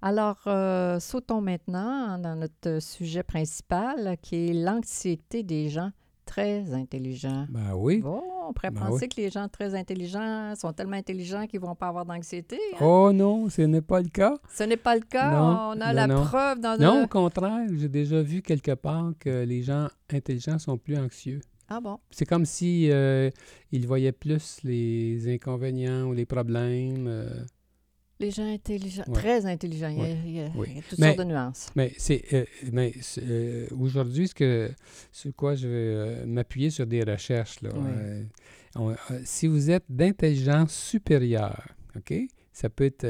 Alors, 0.02 0.40
euh, 0.48 1.00
sautons 1.00 1.40
maintenant 1.40 2.18
dans 2.18 2.36
notre 2.36 2.80
sujet 2.82 3.24
principal, 3.24 4.18
qui 4.22 4.50
est 4.50 4.54
l'anxiété 4.54 5.44
des 5.44 5.70
gens 5.70 5.92
très 6.26 6.74
intelligents. 6.74 7.46
ben 7.50 7.74
oui. 7.76 8.00
Bon, 8.02 8.22
on 8.50 8.54
pourrait 8.54 8.72
Ben 8.72 8.82
penser 8.88 9.08
que 9.08 9.16
les 9.22 9.30
gens 9.30 9.48
très 9.48 9.76
intelligents 9.76 10.54
sont 10.56 10.74
tellement 10.74 10.98
intelligents 10.98 11.46
qu'ils 11.48 11.62
ne 11.62 11.66
vont 11.68 11.76
pas 11.76 11.88
avoir 11.88 12.06
d'anxiété. 12.06 12.58
hein? 12.74 12.78
Oh 12.82 13.12
non, 13.14 13.50
ce 13.50 13.62
n'est 13.62 13.82
pas 13.82 14.02
le 14.02 14.10
cas. 14.10 14.36
Ce 14.54 14.64
n'est 14.64 14.78
pas 14.78 14.96
le 14.96 15.02
cas. 15.02 15.32
Non, 15.32 15.78
on 15.78 15.82
a 15.82 15.88
non, 15.88 15.94
la 15.94 16.08
non. 16.08 16.24
preuve 16.26 16.60
dans 16.60 16.78
Non, 16.78 16.98
le... 17.00 17.04
au 17.04 17.08
contraire, 17.08 17.68
j'ai 17.78 17.90
déjà 17.90 18.22
vu 18.22 18.42
quelque 18.42 18.74
part 18.74 19.12
que 19.20 19.44
les 19.44 19.62
gens 19.64 19.88
intelligents 20.12 20.60
sont 20.60 20.78
plus 20.78 20.98
anxieux. 20.98 21.40
Ah 21.70 21.80
bon? 21.82 21.98
C'est 22.12 22.26
comme 22.26 22.46
si 22.46 22.90
euh, 22.92 23.30
ils 23.72 23.88
voyaient 23.88 24.12
plus 24.12 24.60
les 24.64 25.28
inconvénients 25.34 26.04
ou 26.06 26.14
les 26.14 26.26
problèmes. 26.26 27.08
euh, 27.08 27.44
Les 28.20 28.32
gens 28.32 28.46
intelligents, 28.52 29.04
Ouais. 29.08 29.14
très 29.14 29.46
intelligents. 29.46 29.90
Il 29.90 30.32
y 30.34 30.40
a, 30.40 30.46
y 30.48 30.52
Oui. 30.56 30.68
y 30.78 30.82
toutes 30.82 31.00
Mais- 31.00 31.08
sortes 31.16 31.20
de 31.20 31.24
nuances. 31.34 31.70
Mais 31.76 31.94
c'est 31.98 32.24
euh, 32.34 32.46
mais 32.72 32.94
euh, 33.20 33.68
aujourd'hui 33.78 34.28
ce 34.28 34.36
que 34.36 34.72
sur 35.12 35.34
quoi 35.36 35.56
je 35.56 35.68
vais 35.68 36.26
m'appuyer 36.26 36.70
sur 36.70 36.86
des 36.86 37.04
recherches 37.04 37.62
là. 37.62 37.70
Oui. 37.74 38.28
on- 38.76 38.96
si 39.26 39.48
vous 39.48 39.70
êtes 39.72 39.86
d'intelligence 39.90 40.74
supérieure, 40.74 41.68
ok, 41.96 42.14
ça 42.52 42.70
peut 42.70 42.86
être 42.86 43.08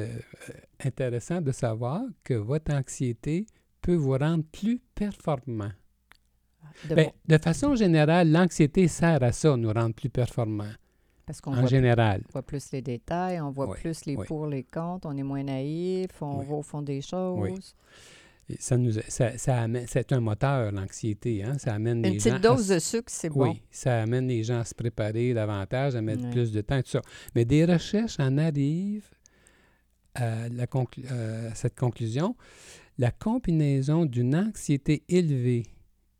intéressant 0.83 1.41
de 1.41 1.51
savoir 1.51 2.01
que 2.23 2.33
votre 2.33 2.73
anxiété 2.73 3.45
peut 3.81 3.95
vous 3.95 4.17
rendre 4.17 4.43
plus 4.51 4.79
performant. 4.95 5.71
De 6.89 6.95
Ben, 6.95 7.09
de 7.27 7.37
façon 7.37 7.75
générale, 7.75 8.31
l'anxiété 8.31 8.87
sert 8.87 9.21
à 9.23 9.31
ça, 9.31 9.55
nous 9.57 9.71
rendre 9.71 9.93
plus 9.95 10.09
performants. 10.09 10.71
parce 11.25 11.39
qu'on 11.39 11.53
En 11.53 11.61
voit, 11.61 11.69
général. 11.69 12.21
on 12.27 12.31
voit 12.33 12.41
plus 12.43 12.71
les 12.73 12.81
détails, 12.81 13.39
on 13.39 13.49
voit 13.51 13.69
Oui, 13.69 13.77
plus 13.79 14.05
les 14.05 14.17
oui. 14.17 14.25
pour, 14.27 14.45
les 14.47 14.63
contre, 14.63 15.07
on 15.09 15.15
est 15.15 15.23
moins 15.23 15.43
naïf, 15.43 16.09
on 16.21 16.39
Oui. 16.39 16.45
va 16.47 16.55
au 16.55 16.61
fond 16.61 16.81
des 16.81 16.99
choses. 17.01 17.75
Et 18.49 18.57
Ça 18.59 18.75
nous, 18.75 18.91
ça, 19.07 19.37
ça 19.37 19.61
amène- 19.61 19.85
c'est 19.87 20.11
un 20.11 20.19
moteur, 20.19 20.73
l'anxiété. 20.73 21.41
Hein? 21.45 21.57
Ça 21.59 21.73
amène 21.75 22.01
les 22.01 22.09
Une 22.09 22.19
gens 22.19 22.31
petite 22.31 22.45
à 22.45 22.49
dose 22.55 22.67
se- 22.67 22.73
de 22.73 22.79
sucre, 22.79 23.05
c'est 23.07 23.29
bon. 23.29 23.51
Oui, 23.51 23.61
ça 23.71 24.01
amène 24.01 24.27
les 24.27 24.43
gens 24.43 24.59
à 24.59 24.65
se 24.65 24.75
préparer 24.75 25.33
davantage, 25.33 25.95
à 25.95 26.01
mettre 26.01 26.29
plus 26.29 26.51
de 26.51 26.59
temps, 26.59 26.81
tout 26.81 26.89
ça. 26.89 27.01
Mais 27.35 27.45
des 27.45 27.63
recherches 27.63 28.19
en 28.19 28.37
arrivent 28.37 29.09
à, 30.15 30.49
la 30.49 30.65
conclu- 30.67 31.05
euh, 31.09 31.51
à 31.51 31.55
cette 31.55 31.77
conclusion. 31.79 32.35
La 32.97 33.11
combinaison 33.11 34.03
d'une 34.05 34.35
anxiété 34.35 35.03
élevée 35.07 35.63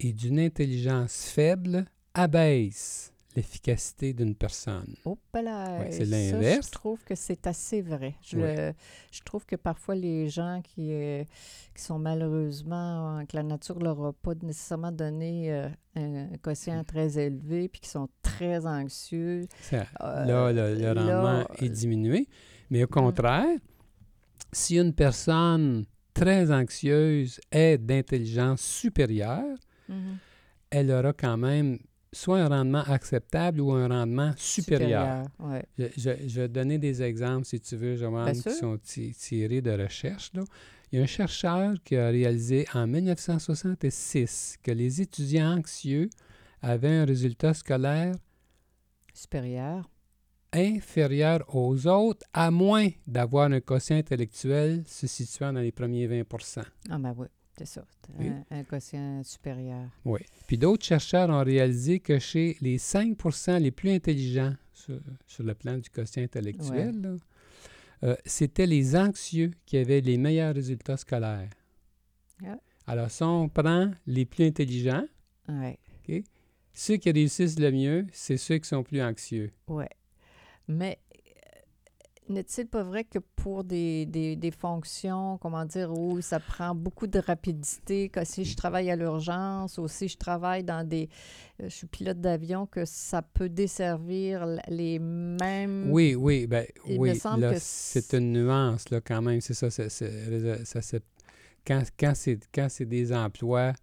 et 0.04 0.12
d'une 0.14 0.40
intelligence 0.40 1.26
faible 1.26 1.86
abaisse 2.14 3.14
l'efficacité 3.36 4.14
d'une 4.14 4.36
personne. 4.36 4.94
Oh, 5.06 5.18
là, 5.34 5.80
Ouais, 5.80 5.92
c'est 5.92 6.06
l'inverse. 6.06 6.68
Je 6.68 6.72
trouve 6.72 7.04
que 7.04 7.16
c'est 7.16 7.48
assez 7.48 7.82
vrai. 7.82 8.16
Je, 8.22 8.74
trouve 9.26 9.46
que 9.46 9.56
parfois 9.56 9.96
les 9.96 10.30
gens 10.30 10.62
qui, 10.64 10.92
euh, 10.92 11.24
qui 11.74 11.82
sont 11.82 11.98
malheureusement, 11.98 13.18
euh, 13.20 13.26
que 13.26 13.36
la 13.36 13.42
nature 13.44 13.80
leur 13.80 14.00
a 14.06 14.14
pas 14.14 14.34
nécessairement 14.44 14.92
donné 14.92 15.52
euh, 15.52 15.68
un, 15.96 16.28
quotient 16.44 16.84
très 16.84 17.18
élevé, 17.18 17.70
puis 17.70 17.82
qui 17.82 17.90
sont 17.90 18.08
très 18.22 18.68
anxieux. 18.68 19.48
Ça- 19.62 19.88
euh, 20.02 20.26
là, 20.26 20.52
le, 20.54 20.76
le 20.76 20.94
là, 20.94 20.94
rendement 20.94 21.48
est 21.58 21.70
diminué. 21.70 22.28
Mais 22.70 22.84
au 22.84 22.88
contraire, 22.88 23.58
si 24.52 24.78
une 24.78 24.94
personne 24.94 25.86
très 26.14 26.52
anxieuse 26.52 27.42
est 27.52 27.80
d'intelligence 27.80 28.62
supérieure, 28.62 29.58
mhm, 29.90 30.18
elle 30.70 30.92
aura 30.92 31.14
quand 31.14 31.38
même 31.38 31.80
soit 32.12 32.42
un 32.42 32.48
rendement 32.48 32.84
acceptable 32.84 33.60
ou 33.62 33.72
un 33.72 33.88
rendement 33.88 34.34
supérieur. 34.38 35.26
ouais. 35.40 35.66
Je, 35.78 35.86
je- 35.98 36.28
je 36.28 36.42
vais 36.42 36.48
donner 36.48 36.78
des 36.78 37.02
exemples, 37.02 37.46
si 37.46 37.60
tu 37.60 37.76
veux, 37.76 37.96
Joanne, 37.96 38.34
qui 38.34 38.52
sont 38.52 38.78
ti- 38.78 39.14
tirés 39.14 39.62
de 39.62 39.72
recherches. 39.72 40.32
là. 40.34 40.44
Il 40.92 40.98
y 40.98 41.00
a 41.00 41.04
un 41.04 41.08
chercheur 41.08 41.74
qui 41.84 41.96
a 41.96 42.10
réalisé 42.10 42.68
en 42.76 42.86
1966 42.88 44.58
que 44.62 44.72
les 44.72 45.02
étudiants 45.02 45.58
anxieux 45.58 46.10
avaient 46.62 46.96
un 46.98 47.06
résultat 47.06 47.54
scolaire 47.56 48.14
Supérieur. 49.14 49.90
inférieur 50.54 51.44
aux 51.56 51.88
autres, 51.88 52.26
à 52.34 52.52
moins 52.52 52.90
d'avoir 53.08 53.52
un 53.52 53.60
quotient 53.60 53.98
intellectuel 53.98 54.84
se 54.86 55.08
situant 55.08 55.52
dans 55.54 55.62
les 55.62 55.72
premiers 55.72 56.08
20% 56.08 56.62
Ah, 56.90 56.98
ben 57.00 57.14
oui, 57.18 57.28
c'est 57.58 57.66
ça. 57.66 57.86
Oui. 58.18 58.30
Un, 58.30 58.60
un 58.60 58.64
quotient 58.64 59.24
supérieur. 59.24 59.90
Oui. 60.06 60.20
Puis 60.48 60.58
d'autres 60.58 60.84
chercheurs 60.84 61.30
ont 61.30 61.44
réalisé 61.44 62.00
que 62.00 62.20
chez 62.20 62.58
les 62.62 62.78
5% 62.78 63.60
les 63.60 63.72
plus 63.72 63.92
intelligents 63.92 64.56
sur, 64.74 65.00
sur 65.28 65.44
le 65.44 65.54
plan 65.54 65.78
du 65.78 65.90
quotient 65.90 66.24
intellectuel, 66.24 67.20
euh, 68.04 68.16
c'était 68.26 68.66
les 68.66 68.96
anxieux 68.96 69.52
qui 69.66 69.78
avaient 69.78 70.02
les 70.02 70.18
meilleurs 70.18 70.54
résultats 70.54 70.98
scolaires. 70.98 71.50
Ah. 72.46 72.58
Alors, 72.88 73.10
si 73.10 73.24
on 73.24 73.48
prend 73.48 73.92
les 74.06 74.26
plus 74.26 74.46
intelligents, 74.46 75.06
ceux 76.74 76.98
qui 76.98 77.12
réussissent 77.12 77.60
le 77.60 77.72
mieux, 77.72 78.08
c'est 78.12 78.38
ceux 78.38 78.58
qui 78.58 78.68
sont 78.68 78.84
plus 78.84 79.02
anxieux. 79.02 79.52
Ouais. 79.68 79.90
Mais 80.68 80.98
n'est-il 82.30 82.68
pas 82.68 82.84
vrai 82.84 83.04
que 83.04 83.20
pour 83.36 83.64
des, 83.64 84.06
des, 84.06 84.36
des 84.36 84.52
fonctions, 84.52 85.38
comment 85.40 85.66
dire, 85.66 85.92
où 85.92 86.22
ça 86.22 86.40
prend 86.40 86.74
beaucoup 86.76 87.08
de 87.08 87.20
rapidité, 87.20 88.10
que 88.10 88.24
si 88.24 88.46
je 88.46 88.56
travaille 88.56 88.90
à 88.92 88.96
l'urgence 88.96 89.78
ou 89.78 89.88
si 89.88 90.08
je 90.08 90.18
travaille 90.18 90.64
dans 90.64 90.88
des... 90.88 91.10
euh, 91.62 91.66
je 91.70 91.76
suis 91.76 91.88
pilote 91.88 92.22
d'avion, 92.22 92.66
que 92.66 92.86
ça 92.86 93.22
peut 93.22 93.50
desservir 93.50 94.46
les 94.68 95.00
mêmes... 95.00 95.90
Oui, 95.92 96.16
oui, 96.16 96.48
ben 96.48 96.66
Il 96.88 97.00
oui, 97.00 97.20
là, 97.38 97.54
c'est 97.60 98.14
une 98.14 98.32
nuance, 98.34 98.90
là, 98.90 99.02
quand 99.02 99.22
même, 99.22 99.42
c'est 99.42 99.54
ça, 99.54 99.70
ça, 99.70 99.90
c'est- 99.90 101.04
quand, 101.66 101.82
quand 101.98 102.14
c'est 102.16 102.40
quand 102.54 102.68
c'est 102.70 102.86
des 102.86 103.14
emplois 103.14 103.74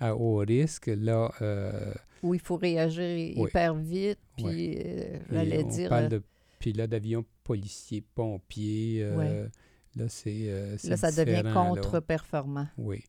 à 0.00 0.14
haut 0.14 0.36
risque, 0.38 0.86
là, 0.86 1.30
euh, 1.42 1.92
Où 2.22 2.34
il 2.34 2.40
faut 2.40 2.56
réagir 2.56 3.34
Oui. 3.36 3.48
hyper 3.48 3.74
vite, 3.74 4.18
puis 4.36 4.44
Ouais. 4.46 4.82
euh, 4.86 5.18
j'allais 5.30 5.64
on 5.64 5.68
dire... 5.68 5.88
parle 5.88 6.04
euh, 6.04 6.08
de 6.08 6.22
pilote 6.58 6.90
d'avion, 6.90 7.24
policier, 7.46 8.02
pompier, 8.14 9.02
euh, 9.02 9.16
Ouais. 9.16 9.48
là, 9.96 10.08
c'est 10.08 10.48
euh, 10.50 10.76
c'est 10.78 10.88
là, 10.90 10.96
ça 10.96 11.12
devient 11.12 11.42
contre-performant. 11.52 12.66
Oui. 12.76 13.04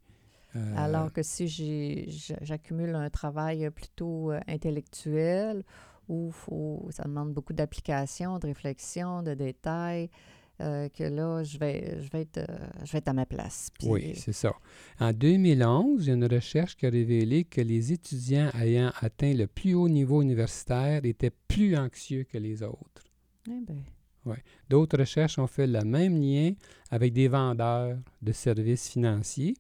Euh, 0.56 0.74
Alors 0.78 1.12
que 1.12 1.24
si 1.24 1.48
j'accumule 2.42 2.96
un 2.96 3.10
travail 3.10 3.70
plutôt 3.72 4.32
intellectuel, 4.48 5.64
où 6.08 6.32
faut, 6.32 6.88
ça 6.92 7.04
demande 7.04 7.34
beaucoup 7.34 7.54
d'application, 7.54 8.40
de 8.40 8.48
réflexion, 8.48 9.24
de 9.24 9.34
détails, 9.34 10.10
euh, 10.62 10.88
que 10.90 11.04
là, 11.04 11.44
je 11.44 11.58
vais, 11.60 12.02
je 12.02 12.10
vais, 12.10 12.22
être, 12.22 12.38
euh, 12.50 12.58
je 12.84 12.92
vais 12.94 12.98
être 13.00 13.10
à 13.10 13.14
ma 13.14 13.26
place. 13.28 13.70
Puis- 13.78 13.88
Oui, 13.90 14.14
c'est 14.16 14.34
ça. 14.34 14.54
En 15.00 15.12
2011, 15.14 16.06
il 16.06 16.08
y 16.08 16.12
a 16.12 16.16
une 16.16 16.26
recherche 16.26 16.76
qui 16.78 16.86
a 16.88 16.90
révélé 16.90 17.44
que 17.44 17.62
les 17.62 17.92
étudiants 17.92 18.50
ayant 18.60 18.92
atteint 19.02 19.34
le 19.34 19.46
plus 19.48 19.74
haut 19.76 19.90
niveau 19.90 20.22
universitaire 20.22 21.02
étaient 21.06 21.30
plus 21.48 21.76
anxieux 21.78 22.24
que 22.24 22.38
les 22.40 22.64
autres. 22.64 23.04
Eh 23.48 23.52
D'autres 24.70 25.00
recherches 25.00 25.40
ont 25.40 25.48
fait 25.48 25.68
le 25.68 25.82
même 25.82 26.22
lien 26.22 26.52
avec 26.92 27.14
des 27.14 27.28
vendeurs 27.28 27.98
de 28.22 28.32
services 28.32 28.90
financiers. 28.90 29.56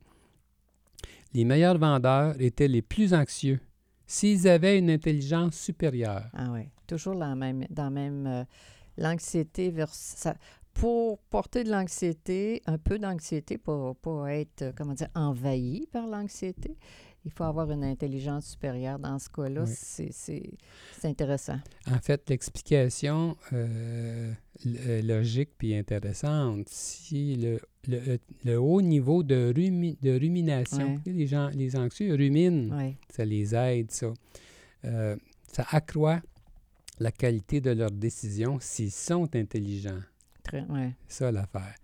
Les 1.33 1.45
meilleurs 1.45 1.77
vendeurs 1.77 2.39
étaient 2.39 2.67
les 2.67 2.81
plus 2.81 3.13
anxieux 3.13 3.59
s'ils 4.05 4.47
avaient 4.47 4.79
une 4.79 4.89
intelligence 4.89 5.55
supérieure. 5.55 6.29
ah 6.33 6.47
oui, 6.51 6.69
toujours 6.87 7.15
dans 7.15 7.27
la 7.27 7.35
même, 7.35 7.65
dans 7.69 7.83
la 7.83 7.89
même 7.89 8.25
euh, 8.25 8.43
l'anxiété 8.97 9.73
pour 10.73 11.17
porter 11.29 11.63
de 11.63 11.71
l'anxiété, 11.71 12.61
un 12.67 12.77
peu 12.77 12.99
d'anxiété, 12.99 13.57
pour 13.57 13.95
pas 13.97 14.33
être, 14.33 14.61
euh, 14.61 14.71
comment 14.75 14.93
dire, 14.93 15.09
envahi 15.15 15.87
par 15.91 16.07
l'anxiété, 16.07 16.77
il 17.27 17.31
faut 17.31 17.43
avoir 17.43 17.69
une 17.71 17.83
intelligence 17.83 18.47
supérieure. 18.47 18.97
Dans 18.99 19.19
ce 19.19 19.27
cas-là, 19.29 19.63
Oui. 19.65 19.73
c'est- 19.75 20.57
intéressant. 21.03 21.59
En 21.91 21.99
fait, 21.99 22.29
l'explication 22.29 23.35
euh, 23.53 24.31
euh, 24.65 25.01
logique 25.01 25.49
puis 25.57 25.75
intéressante, 25.75 26.67
si 26.69 27.35
le, 27.35 27.59
le- 27.87 28.17
le 28.45 28.59
haut 28.59 28.81
niveau 28.81 29.23
de, 29.23 29.53
rumi- 29.53 29.97
de 30.01 30.17
rumination, 30.17 30.99
les, 31.05 31.27
gens, 31.27 31.49
les 31.53 31.75
anxieux 31.75 32.15
ruminent, 32.15 32.75
Oui. 32.77 32.95
ça 33.09 33.25
les 33.25 33.53
aide, 33.53 33.91
ça. 33.91 34.13
Euh, 34.85 35.15
ça 35.51 35.65
accroît 35.71 36.21
la 36.99 37.11
qualité 37.11 37.59
de 37.61 37.71
leurs 37.71 37.91
décisions 37.91 38.57
s'ils 38.61 38.91
sont 38.91 39.35
intelligents. 39.35 40.01
Très, 40.43 40.65
ça 41.09 41.29
l'affaire. 41.31 41.75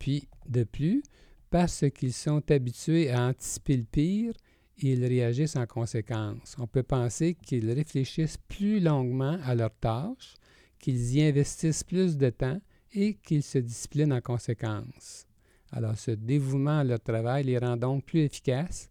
Puis, 0.00 0.28
de 0.48 0.64
plus, 0.64 1.02
parce 1.50 1.84
qu'ils 1.90 2.12
sont 2.12 2.42
habitués 2.50 3.10
à 3.10 3.28
anticiper 3.28 3.76
le 3.76 3.84
pire, 3.84 4.32
ils 4.80 5.04
réagissent 5.04 5.56
en 5.56 5.66
conséquence. 5.66 6.56
On 6.58 6.66
peut 6.66 6.82
penser 6.82 7.34
qu'ils 7.34 7.70
réfléchissent 7.70 8.38
plus 8.48 8.80
longuement 8.80 9.38
à 9.44 9.54
leurs 9.54 9.74
tâches, 9.74 10.34
qu'ils 10.78 11.16
y 11.16 11.22
investissent 11.22 11.84
plus 11.84 12.16
de 12.16 12.30
temps 12.30 12.60
et 12.92 13.14
qu'ils 13.14 13.42
se 13.42 13.58
disciplinent 13.58 14.12
en 14.12 14.20
conséquence. 14.20 15.26
Alors, 15.72 15.98
ce 15.98 16.12
dévouement 16.12 16.78
à 16.78 16.84
leur 16.84 17.00
travail 17.00 17.44
les 17.44 17.58
rend 17.58 17.76
donc 17.76 18.04
plus 18.04 18.20
efficaces 18.20 18.88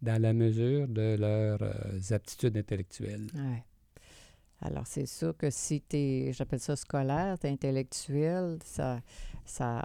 dans 0.00 0.20
la 0.20 0.32
mesure 0.32 0.88
de 0.88 1.16
leurs 1.18 1.62
euh, 1.62 2.00
aptitudes 2.14 2.56
intellectuelles. 2.56 3.26
Ouais. 3.34 3.64
Alors, 4.62 4.86
c'est 4.86 5.06
sûr 5.06 5.36
que 5.36 5.50
si 5.50 5.82
tu 5.82 5.96
es, 5.96 6.32
j'appelle 6.32 6.60
ça 6.60 6.76
scolaire, 6.76 7.38
tu 7.38 7.46
es 7.46 7.50
intellectuel, 7.50 8.58
ça, 8.64 9.00
ça, 9.44 9.82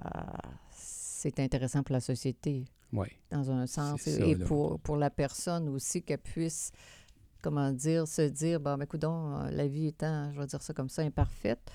c'est 0.72 1.40
intéressant 1.40 1.84
pour 1.84 1.94
la 1.94 2.00
société, 2.00 2.66
Oui. 2.94 3.08
dans 3.30 3.52
un 3.52 3.68
sens, 3.68 4.06
et, 4.08 4.12
ça, 4.12 4.26
et 4.26 4.36
là. 4.36 4.46
pour, 4.46 4.80
pour 4.80 4.98
la 4.98 5.10
personne 5.10 5.70
aussi, 5.70 6.02
qu'elle 6.04 6.18
puisse, 6.20 6.72
comment 7.42 7.72
dire, 7.72 8.08
se 8.08 8.24
dire, 8.24 8.60
bon, 8.60 8.78
mais 8.78 8.86
écoute, 8.86 9.04
la 9.04 9.68
vie 9.68 9.88
étant, 9.88 10.32
je 10.34 10.40
vais 10.40 10.48
dire 10.48 10.62
ça 10.62 10.74
comme 10.74 10.90
ça, 10.90 11.02
imparfaite, 11.02 11.72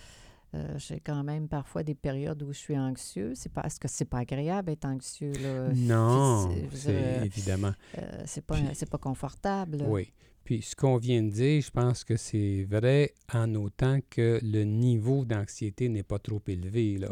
euh, 0.54 0.78
j'ai 0.78 1.00
quand 1.00 1.24
même 1.24 1.48
parfois 1.48 1.82
des 1.82 1.94
périodes 1.94 2.42
où 2.42 2.52
je 2.52 2.58
suis 2.58 2.78
anxieux. 2.78 3.32
C'est 3.34 3.52
pas, 3.52 3.62
est-ce 3.62 3.80
que 3.80 3.88
c'est 3.88 4.04
pas 4.04 4.18
agréable 4.18 4.68
d'être 4.68 4.84
anxieux, 4.84 5.32
là? 5.32 5.68
Non, 5.74 6.48
c'est 6.72 7.24
évidemment. 7.24 7.72
euh, 7.98 8.22
c'est 8.26 8.44
pas, 8.44 8.56
c'est 8.74 8.88
pas 8.88 8.98
confortable. 8.98 9.84
Oui. 9.86 10.12
Puis 10.44 10.62
ce 10.62 10.76
qu'on 10.76 10.96
vient 10.96 11.22
de 11.24 11.30
dire, 11.30 11.60
je 11.60 11.70
pense 11.70 12.04
que 12.04 12.16
c'est 12.16 12.64
vrai 12.70 13.12
en 13.34 13.52
autant 13.56 13.98
que 14.08 14.38
le 14.42 14.62
niveau 14.62 15.24
d'anxiété 15.24 15.88
n'est 15.88 16.04
pas 16.04 16.20
trop 16.20 16.40
élevé. 16.46 16.98
Là. 16.98 17.08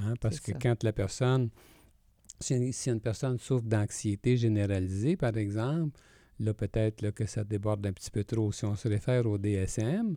Hein, 0.00 0.14
parce 0.20 0.38
que 0.38 0.52
ça. 0.52 0.58
quand 0.60 0.84
la 0.84 0.92
personne, 0.92 1.48
si, 2.40 2.72
si 2.72 2.90
une 2.90 3.00
personne 3.00 3.38
souffre 3.38 3.64
d'anxiété 3.64 4.36
généralisée, 4.36 5.16
par 5.16 5.36
exemple, 5.36 5.98
là 6.40 6.52
peut-être 6.54 7.10
que 7.10 7.26
ça 7.26 7.44
déborde 7.44 7.86
un 7.86 7.92
petit 7.92 8.10
peu 8.10 8.24
trop. 8.24 8.52
Si 8.52 8.64
on 8.64 8.76
se 8.76 8.88
réfère 8.88 9.26
au 9.26 9.38
DSM, 9.38 10.14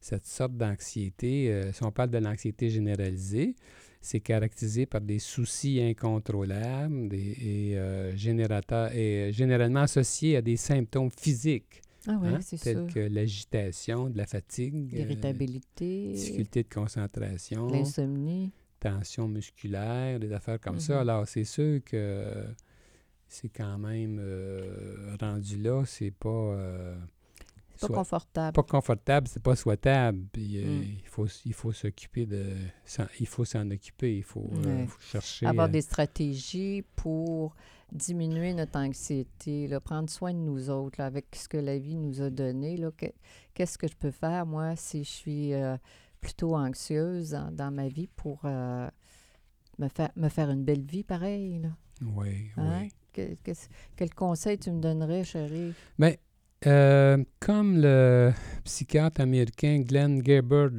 cette 0.00 0.26
sorte 0.26 0.56
d'anxiété, 0.56 1.52
euh, 1.52 1.72
si 1.72 1.82
on 1.82 1.92
parle 1.92 2.10
de 2.10 2.18
l'anxiété 2.18 2.70
généralisée, 2.70 3.54
c'est 4.00 4.20
caractérisé 4.20 4.86
par 4.86 5.02
des 5.02 5.18
soucis 5.18 5.80
incontrôlables 5.82 7.08
des, 7.08 7.36
et, 7.72 7.76
euh, 7.78 8.16
générateurs, 8.16 8.92
et 8.94 9.28
euh, 9.28 9.32
généralement 9.32 9.80
associés 9.80 10.36
à 10.36 10.42
des 10.42 10.56
symptômes 10.56 11.10
physiques, 11.10 11.82
Ah 12.06 12.18
oui, 12.20 12.28
hein, 12.28 12.38
tels 12.62 12.86
que 12.86 13.00
l'agitation, 13.00 14.08
de 14.08 14.16
la 14.16 14.26
fatigue, 14.26 14.90
L'irritabilité, 14.90 16.12
difficulté 16.14 16.62
de 16.62 16.68
concentration, 16.68 17.68
l'insomnie. 17.68 18.52
Tension 18.80 19.28
musculaire, 19.28 20.18
des 20.18 20.32
affaires 20.32 20.58
comme 20.60 20.80
ça. 20.80 20.94
Mhm. 20.94 21.00
Alors, 21.00 21.28
c'est 21.28 21.44
sûr 21.44 21.80
que 21.84 22.24
c'est 23.28 23.48
quand 23.50 23.78
même 23.78 24.18
euh, 24.20 25.14
rendu 25.20 25.58
là, 25.58 25.84
c'est 25.86 26.10
pas, 26.10 26.28
euh, 26.28 26.96
C'est 27.76 27.86
pas 27.88 27.94
confortable. 27.94 28.54
pas 28.54 28.62
confortable, 28.62 29.28
c'est 29.28 29.42
pas 29.42 29.54
souhaitable. 29.56 30.24
Puis 30.32 30.58
euh, 30.58 30.80
Mm. 30.80 30.82
il 31.02 31.06
faut 31.06 31.26
il 31.44 31.54
faut 31.54 31.72
s'occuper 31.72 32.26
de 32.26 32.44
s'en- 32.84 33.06
il 33.20 33.26
faut 33.26 33.44
s'en 33.44 33.70
occuper, 33.70 34.16
il 34.16 34.22
faut, 34.24 34.50
euh, 34.66 34.86
faut 34.86 35.00
chercher 35.00 35.46
Avoir 35.46 35.68
des 35.68 35.80
stratégies 35.80 36.82
pour 36.96 37.54
diminuer 37.92 38.52
notre 38.54 38.78
anxiété, 38.78 39.66
là, 39.68 39.80
prendre 39.80 40.08
soin 40.10 40.32
de 40.32 40.38
nous 40.38 40.68
autres 40.70 40.96
là, 40.98 41.06
avec 41.06 41.26
ce 41.34 41.48
que 41.48 41.56
la 41.56 41.78
vie 41.78 41.96
nous 41.96 42.20
a 42.22 42.30
donné. 42.30 42.76
Qu'est-ce 43.54 43.78
que 43.78 43.88
je 43.88 43.96
peux 43.96 44.10
faire, 44.12 44.44
moi, 44.46 44.76
si 44.76 45.02
je 45.04 45.08
suis 45.10 45.54
plutôt 46.20 46.54
anxieuse 46.56 47.30
dans, 47.30 47.50
dans 47.50 47.70
ma 47.70 47.88
vie 47.88 48.08
pour 48.16 48.40
euh, 48.44 48.88
me, 49.78 49.88
faire, 49.88 50.10
me 50.16 50.28
faire 50.28 50.50
une 50.50 50.64
belle 50.64 50.82
vie 50.84 51.04
pareille? 51.04 51.60
Là, 51.60 51.70
oui, 52.02 52.50
hein? 52.56 52.80
oui. 52.82 52.88
Que- 53.12 53.34
que- 53.42 53.58
quel 53.96 54.14
conseil 54.14 54.58
tu 54.58 54.70
me 54.70 54.80
donnerais, 54.80 55.24
chérie? 55.24 55.72
Mais 55.98 56.20
euh, 56.66 57.16
comme 57.40 57.80
le 57.80 58.32
psychiatre 58.64 59.20
américain 59.22 59.80
Glenn 59.80 60.20
Gabbard, 60.20 60.70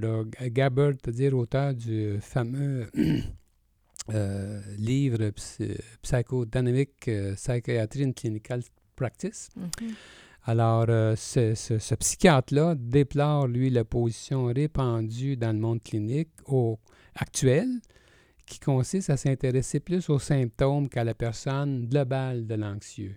Gabbard, 0.41 0.93
c'est-à-dire 1.03 1.35
auteur 1.35 1.73
du 1.73 2.19
fameux 2.21 2.89
euh, 4.13 4.61
livre 4.77 5.29
Psy- 5.31 5.77
Psychodynamic 6.01 7.07
euh, 7.07 7.35
Psychiatry 7.35 8.03
in 8.05 8.11
Clinical 8.13 8.61
Practice, 8.95 9.49
Mhm. 9.55 9.95
Alors, 10.43 10.85
euh, 10.89 11.15
ce, 11.15 11.53
ce- 11.53 11.77
ce 11.77 11.93
psychiatre-là 11.95 12.75
déplore, 12.75 13.47
lui, 13.47 13.69
la 13.69 13.83
position 13.85 14.45
répandue 14.45 15.37
dans 15.37 15.51
le 15.53 15.59
monde 15.59 15.83
clinique 15.83 16.29
au, 16.47 16.79
actuel, 17.15 17.67
qui 18.47 18.59
consiste 18.59 19.09
à 19.11 19.17
s'intéresser 19.17 19.79
plus 19.79 20.09
aux 20.09 20.19
symptômes 20.19 20.89
qu'à 20.89 21.03
la 21.03 21.13
personne 21.13 21.85
globale 21.87 22.47
de 22.47 22.55
l'anxieux. 22.55 23.15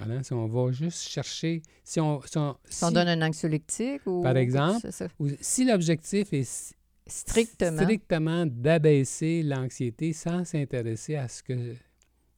Alors, 0.00 0.24
si 0.24 0.32
on 0.32 0.48
va 0.48 0.72
juste 0.72 1.02
chercher, 1.08 1.62
si 1.84 2.00
on, 2.00 2.20
si 2.22 2.38
on- 2.38 2.56
Si 2.68 2.82
on 2.84 2.88
si- 2.88 2.94
donne 2.94 3.08
un 3.08 3.22
anxiolytique 3.28 4.06
ou... 4.06 4.22
Par 4.22 4.36
exemple, 4.36 4.88
ou- 5.20 5.28
si 5.40 5.64
l'objectif 5.66 6.32
est 6.32 6.74
Strictement. 7.06 7.82
strictement 7.82 8.46
d'abaisser 8.46 9.42
l'anxiété 9.42 10.14
sans 10.14 10.44
s'intéresser 10.46 11.16
à 11.16 11.28
ce 11.28 11.42
que 11.42 11.74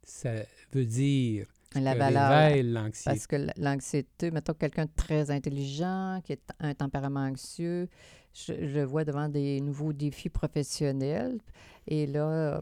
ça 0.03 0.33
veut 0.73 0.85
dire, 0.85 1.47
La 1.81 1.95
que 1.95 1.99
valeur. 1.99 2.65
l'anxiété. 2.65 3.11
Parce 3.11 3.27
que 3.27 3.37
l'anxiété, 3.57 4.31
mettons 4.31 4.55
quelqu'un 4.55 4.85
de 4.87 4.91
très 4.97 5.31
intelligent, 5.31 6.21
qui 6.25 6.33
est 6.33 6.43
un 6.61 6.75
tempérament 6.75 7.21
anxieux, 7.21 7.89
je, 8.35 8.53
je 8.67 8.81
vois 8.81 9.05
devant 9.05 9.29
des 9.29 9.61
nouveaux 9.61 9.93
défis 9.93 10.29
professionnels. 10.29 11.39
Et 11.87 12.07
là, 12.07 12.61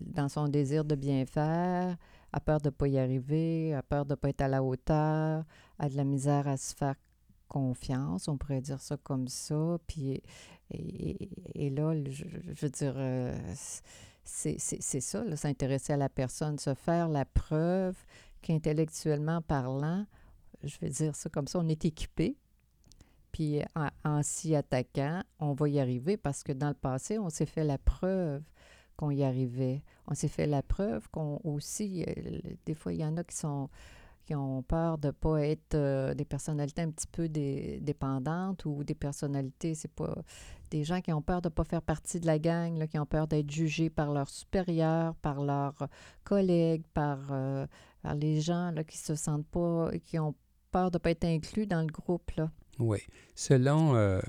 dans 0.00 0.28
son 0.28 0.48
désir 0.48 0.84
de 0.84 0.94
bien 0.94 1.24
faire, 1.26 1.96
a 2.32 2.40
peur 2.40 2.60
de 2.60 2.68
ne 2.68 2.70
pas 2.70 2.86
y 2.88 2.98
arriver, 2.98 3.74
a 3.74 3.82
peur 3.82 4.04
de 4.04 4.10
ne 4.12 4.14
pas 4.16 4.28
être 4.28 4.42
à 4.42 4.48
la 4.48 4.62
hauteur, 4.62 5.44
a 5.78 5.88
de 5.88 5.96
la 5.96 6.04
misère 6.04 6.46
à 6.46 6.56
se 6.56 6.74
faire 6.74 6.94
confiance, 7.48 8.28
on 8.28 8.36
pourrait 8.36 8.60
dire 8.60 8.80
ça 8.80 8.96
comme 9.02 9.26
ça. 9.28 9.78
Puis, 9.86 10.10
et, 10.10 10.22
et- 10.70 11.66
et 11.66 11.70
là, 11.70 11.94
je, 12.04 12.24
je 12.52 12.60
veux 12.60 12.70
dire, 12.70 12.92
euh, 12.96 13.34
c'est 14.24 14.58
ça, 14.58 15.36
s'intéresser 15.36 15.94
à 15.94 15.96
la 15.96 16.10
personne, 16.10 16.58
se 16.58 16.74
faire 16.74 17.08
la 17.08 17.24
preuve 17.24 17.96
qu'intellectuellement 18.42 19.42
parlant, 19.42 20.06
je 20.62 20.78
vais 20.78 20.90
dire 20.90 21.14
ça 21.14 21.28
comme 21.28 21.46
ça, 21.46 21.58
on 21.58 21.68
est 21.68 21.84
équipé. 21.84 22.36
Puis 23.32 23.60
en, 24.04 24.22
s'y 24.22 24.54
attaquant, 24.54 25.22
on 25.38 25.52
va 25.52 25.68
y 25.68 25.78
arriver 25.80 26.16
parce 26.16 26.42
que 26.42 26.52
dans 26.52 26.68
le 26.68 26.74
passé, 26.74 27.18
on 27.18 27.28
s'est 27.28 27.46
fait 27.46 27.64
la 27.64 27.78
preuve 27.78 28.42
qu'on 28.96 29.10
y 29.10 29.22
arrivait. 29.22 29.82
On 30.06 30.14
s'est 30.14 30.28
fait 30.28 30.46
la 30.46 30.62
preuve 30.62 31.08
qu'on 31.10 31.40
aussi, 31.44 32.04
euh, 32.08 32.40
des 32.66 32.74
fois, 32.74 32.92
il 32.92 33.00
y 33.00 33.04
en 33.04 33.16
a 33.16 33.24
qui 33.24 33.36
sont 33.36 33.68
qui 34.28 34.34
ont 34.34 34.62
peur 34.62 34.98
de 34.98 35.06
ne 35.06 35.12
pas 35.12 35.40
être 35.46 35.74
euh, 35.74 36.12
des 36.12 36.26
personnalités 36.26 36.82
un 36.82 36.90
petit 36.90 37.06
peu 37.06 37.30
dé- 37.30 37.78
dépendantes 37.80 38.66
ou 38.66 38.84
des 38.84 38.94
personnalités, 38.94 39.74
c'est 39.74 39.90
pas 39.90 40.14
des 40.70 40.84
gens 40.84 41.00
qui 41.00 41.14
ont 41.14 41.22
peur 41.22 41.40
de 41.40 41.48
ne 41.48 41.52
pas 41.54 41.64
faire 41.64 41.80
partie 41.80 42.20
de 42.20 42.26
la 42.26 42.38
gang, 42.38 42.86
qui 42.88 42.98
ont 42.98 43.06
peur 43.06 43.26
d'être 43.26 43.50
jugés 43.50 43.88
par 43.88 44.12
leurs 44.12 44.28
supérieurs, 44.28 45.14
par 45.16 45.42
leurs 45.42 45.88
collègues, 46.24 46.84
par, 46.92 47.20
euh, 47.30 47.66
par 48.02 48.14
les 48.14 48.40
gens 48.40 48.70
là, 48.70 48.84
qui 48.84 48.98
se 48.98 49.14
sentent 49.14 49.46
pas, 49.46 49.90
qui 50.04 50.18
ont 50.18 50.34
peur 50.70 50.90
de 50.90 50.96
ne 50.96 51.00
pas 51.00 51.10
être 51.10 51.24
inclus 51.24 51.66
dans 51.66 51.80
le 51.80 51.86
groupe. 51.86 52.30
Là. 52.36 52.50
Oui. 52.78 52.98
Selon 53.34 53.96
euh, 53.96 54.20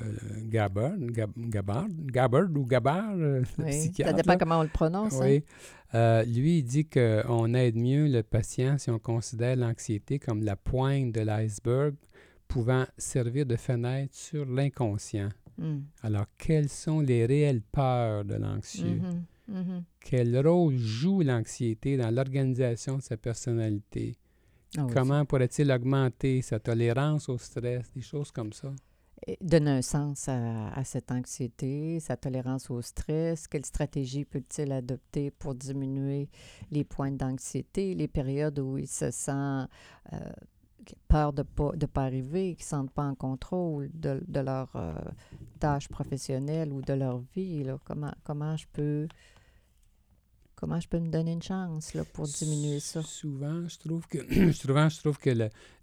Gabbard, 0.46 0.98
Gab- 0.98 1.32
Gabbard, 1.38 1.88
Gabbard 1.90 2.48
ou 2.56 2.66
Gabbard, 2.66 3.12
euh, 3.18 3.44
le 3.58 3.66
psychiatre, 3.66 4.12
Ça 4.12 4.18
dépend 4.18 4.32
là, 4.34 4.38
comment 4.38 4.60
on 4.60 4.64
le 4.64 4.70
prononce. 4.70 5.14
hein. 5.16 5.20
oui, 5.24 5.44
euh, 5.94 6.24
lui, 6.24 6.60
il 6.60 6.64
dit 6.64 6.86
qu'on 6.88 7.54
aide 7.54 7.76
mieux 7.76 8.08
le 8.08 8.24
patient 8.24 8.78
si 8.78 8.90
on 8.90 9.00
considère 9.00 9.56
l'anxiété 9.56 10.18
comme 10.20 10.44
la 10.44 10.56
pointe 10.56 11.12
de 11.12 11.22
l'iceberg 11.22 11.96
pouvant 12.48 12.86
servir 12.98 13.46
de 13.46 13.56
fenêtre 13.56 14.16
sur 14.16 14.46
l'inconscient. 14.46 15.30
Mm. 15.60 15.80
Alors, 16.02 16.26
quelles 16.38 16.70
sont 16.70 17.02
les 17.02 17.26
réelles 17.28 17.62
peurs 17.72 18.26
de 18.26 18.36
l'anxieux? 18.36 19.02
Mhm, 19.50 19.58
mhm. 19.58 19.84
Quel 20.00 20.48
rôle 20.48 20.78
joue 20.78 21.22
l'anxiété 21.22 21.98
dans 21.98 22.14
l'organisation 22.14 22.98
de 22.98 23.02
sa 23.02 23.18
personnalité? 23.18 24.16
Ah 24.78 24.86
oui, 24.86 24.94
Comment 24.94 25.26
pourrait-il 25.26 25.72
augmenter 25.72 26.42
sa 26.42 26.60
tolérance 26.60 27.28
au 27.30 27.38
stress? 27.38 27.92
Des 27.96 28.02
choses 28.02 28.32
comme 28.32 28.54
ça. 28.54 28.72
Et 29.28 29.38
Donner 29.42 29.72
un 29.72 29.82
sens 29.82 30.30
à, 30.30 30.70
à 30.70 30.84
cette 30.84 31.12
anxiété, 31.12 32.00
sa 32.00 32.16
tolérance 32.16 32.70
au 32.70 32.82
stress. 32.82 33.48
Quelle 33.48 33.66
stratégie 33.66 34.26
peut-il 34.26 34.72
adopter 34.72 35.32
pour 35.32 35.56
diminuer 35.56 36.30
les 36.72 36.84
points 36.84 37.12
d'anxiété, 37.12 37.96
les 37.96 38.08
périodes 38.08 38.60
où 38.60 38.78
il 38.78 38.88
se 38.88 39.12
sent 39.12 39.66
euh, 40.14 40.20
peur 41.08 41.34
de 41.34 41.42
ne 41.42 41.44
pas, 41.44 41.72
de 41.76 41.86
pas 41.86 42.04
arriver, 42.04 42.56
qui 42.56 42.62
ne 42.62 42.64
se 42.64 42.70
sentent 42.70 42.92
pas 42.92 43.04
en 43.04 43.16
contrôle 43.16 43.90
de, 43.94 44.24
de 44.28 44.40
leur 44.40 44.70
euh, 44.76 44.94
tâche 45.60 45.90
professionnelle 45.90 46.72
ou 46.72 46.82
de 46.82 46.94
leur 46.94 47.20
vie. 47.36 47.64
là? 47.64 47.78
Comment, 47.84 48.14
comment 48.24 48.56
je 48.56 48.68
peux 48.72 49.08
comment 50.60 50.80
je 50.80 50.90
peux 50.90 51.00
me 51.00 51.08
donner 51.08 51.32
une 51.32 51.42
chance 51.42 51.94
là, 51.94 52.04
pour 52.04 52.28
diminuer 52.28 52.82
ça? 52.82 53.02
Souvent, 53.02 53.66
je 53.70 53.78
trouve 53.78 54.06
que 54.08 54.52
souvent, 54.52 54.90
je 54.90 55.00
trouve 55.00 55.18
que 55.18 55.30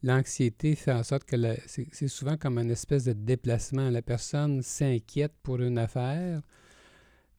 l'anxiété 0.03 0.75
fait 0.75 0.93
en 0.93 1.03
sorte 1.03 1.25
que 1.25 1.37
c'est 1.67 2.09
souvent 2.09 2.37
comme 2.37 2.59
une 2.59 2.71
espèce 2.71 3.05
de 3.05 3.15
déplacement. 3.15 3.89
La 3.89 4.03
personne 4.03 4.63
s'inquiète 4.63 5.33
pour 5.43 5.61
une 5.61 5.79
affaire, 5.79 6.43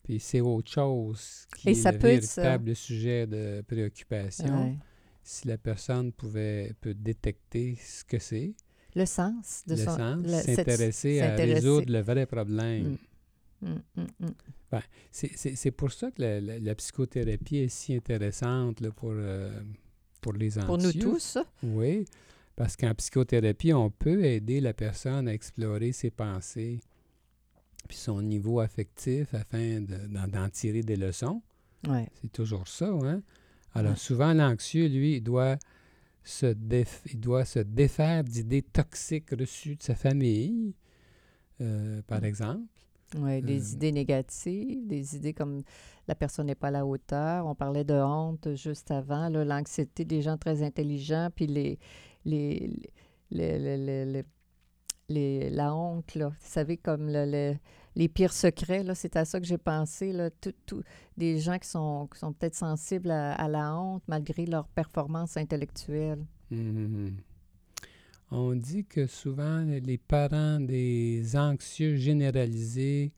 puis 0.03 0.19
c'est 0.19 0.41
autre 0.41 0.71
chose 0.71 1.45
qui 1.55 1.69
Et 1.69 1.71
est 1.73 1.75
ça 1.75 1.91
le 1.91 1.99
peut 1.99 2.07
véritable 2.07 2.75
sujet 2.75 3.27
de 3.27 3.63
préoccupation. 3.67 4.63
Ouais. 4.69 4.77
Si 5.21 5.47
la 5.47 5.57
personne 5.57 6.11
pouvait 6.13 6.73
peut 6.81 6.95
détecter 6.95 7.77
ce 7.83 8.03
que 8.03 8.17
c'est, 8.17 8.55
Le 8.95 9.05
sens 9.05 9.63
de 9.67 9.75
le 9.75 9.83
son, 9.83 10.23
s'intéresser 10.25 11.21
à 11.21 11.35
résoudre 11.35 11.91
le 11.91 11.99
vrai 11.99 12.25
problème. 12.25 12.93
Mm. 12.93 12.97
Mm, 13.61 13.75
mm, 13.95 14.05
mm. 14.19 14.79
C'est- 15.11 15.55
C'est 15.55 15.71
pour 15.71 15.91
ça 15.91 16.11
que 16.11 16.21
la, 16.21 16.39
la- 16.41 16.59
la 16.59 16.75
psychothérapie 16.75 17.57
est 17.57 17.69
si 17.69 17.95
intéressante 17.95 18.81
là, 18.81 18.91
pour, 18.91 19.11
euh, 19.13 19.49
pour 20.21 20.33
les 20.33 20.57
anxieux. 20.59 20.67
Pour 20.67 20.77
nous 20.77 20.93
tous, 20.93 21.37
Oui, 21.63 22.05
parce 22.55 22.75
qu'en 22.75 22.93
psychothérapie, 22.93 23.73
on 23.73 23.89
peut 23.89 24.23
aider 24.25 24.59
la 24.61 24.73
personne 24.73 25.27
à 25.27 25.33
explorer 25.33 25.91
ses 25.91 26.11
pensées 26.11 26.79
puis 27.87 27.97
son 27.97 28.21
niveau 28.21 28.59
affectif 28.59 29.33
afin 29.33 29.79
de- 29.81 30.27
d'en 30.27 30.49
tirer 30.49 30.81
des 30.83 30.97
leçons. 30.97 31.41
ouais. 31.87 32.07
C'est 32.21 32.31
toujours 32.31 32.67
ça, 32.67 32.89
hein? 32.89 33.21
Alors, 33.73 33.91
Ouais. 33.93 33.97
souvent, 33.97 34.33
l'anxieux, 34.33 34.87
lui, 34.87 35.17
il 35.17 35.21
doit 35.21 35.57
se, 36.23 36.53
il 37.05 37.19
doit 37.19 37.45
se 37.45 37.59
défaire 37.59 38.23
d'idées 38.23 38.61
toxiques 38.63 39.29
reçues 39.31 39.77
de 39.77 39.83
sa 39.83 39.95
famille, 39.95 40.73
euh, 41.61 42.01
par 42.07 42.25
exemple. 42.25 42.65
Ouais, 43.15 43.41
des 43.41 43.71
Euh, 43.71 43.75
idées 43.75 43.91
négatives, 43.93 44.85
des 44.87 45.15
idées 45.15 45.33
comme 45.33 45.63
la 46.07 46.15
personne 46.15 46.47
n'est 46.47 46.55
pas 46.55 46.67
à 46.67 46.71
la 46.71 46.85
hauteur. 46.85 47.45
On 47.45 47.55
parlait 47.55 47.85
de 47.85 47.93
honte 47.93 48.53
juste 48.55 48.91
avant, 48.91 49.29
l'anxiété 49.29 50.03
des 50.03 50.21
gens 50.21 50.37
très 50.37 50.61
intelligents, 50.61 51.29
puis 51.33 51.47
les, 51.47 51.79
les, 52.25 52.69
les, 53.31 54.23
les- 55.09 55.49
la 55.49 55.73
honte, 55.73 56.15
là. 56.15 56.29
Vous 56.29 56.35
savez, 56.39 56.75
comme 56.77 57.07
le, 57.09 57.25
le- 57.25 57.57
les 57.95 58.09
pires 58.09 58.33
secrets, 58.33 58.83
c'est 58.93 59.15
à 59.15 59.23
ça 59.25 59.39
que 59.39 59.45
j'ai 59.45 59.57
pensé, 59.57 60.11
là. 60.11 60.29
Tout, 60.29 60.53
tout- 60.65 60.83
des 61.15 61.39
gens 61.39 61.57
qui 61.57 61.67
sont, 61.69 62.07
qui 62.11 62.19
sont 62.19 62.33
peut-être 62.33 62.55
sensibles 62.55 63.11
à, 63.11 63.33
à 63.33 63.47
la 63.47 63.73
honte 63.75 64.03
malgré 64.07 64.45
leur 64.45 64.67
performance 64.67 65.37
intellectuelle. 65.37 66.25
Mhm. 66.51 67.15
On 68.31 68.55
dit 68.55 68.83
que 68.85 69.07
souvent, 69.07 69.61
les 69.61 69.97
parents 69.97 70.59
des 70.59 71.35
anxieux 71.37 71.95
généralisés, 71.95 73.11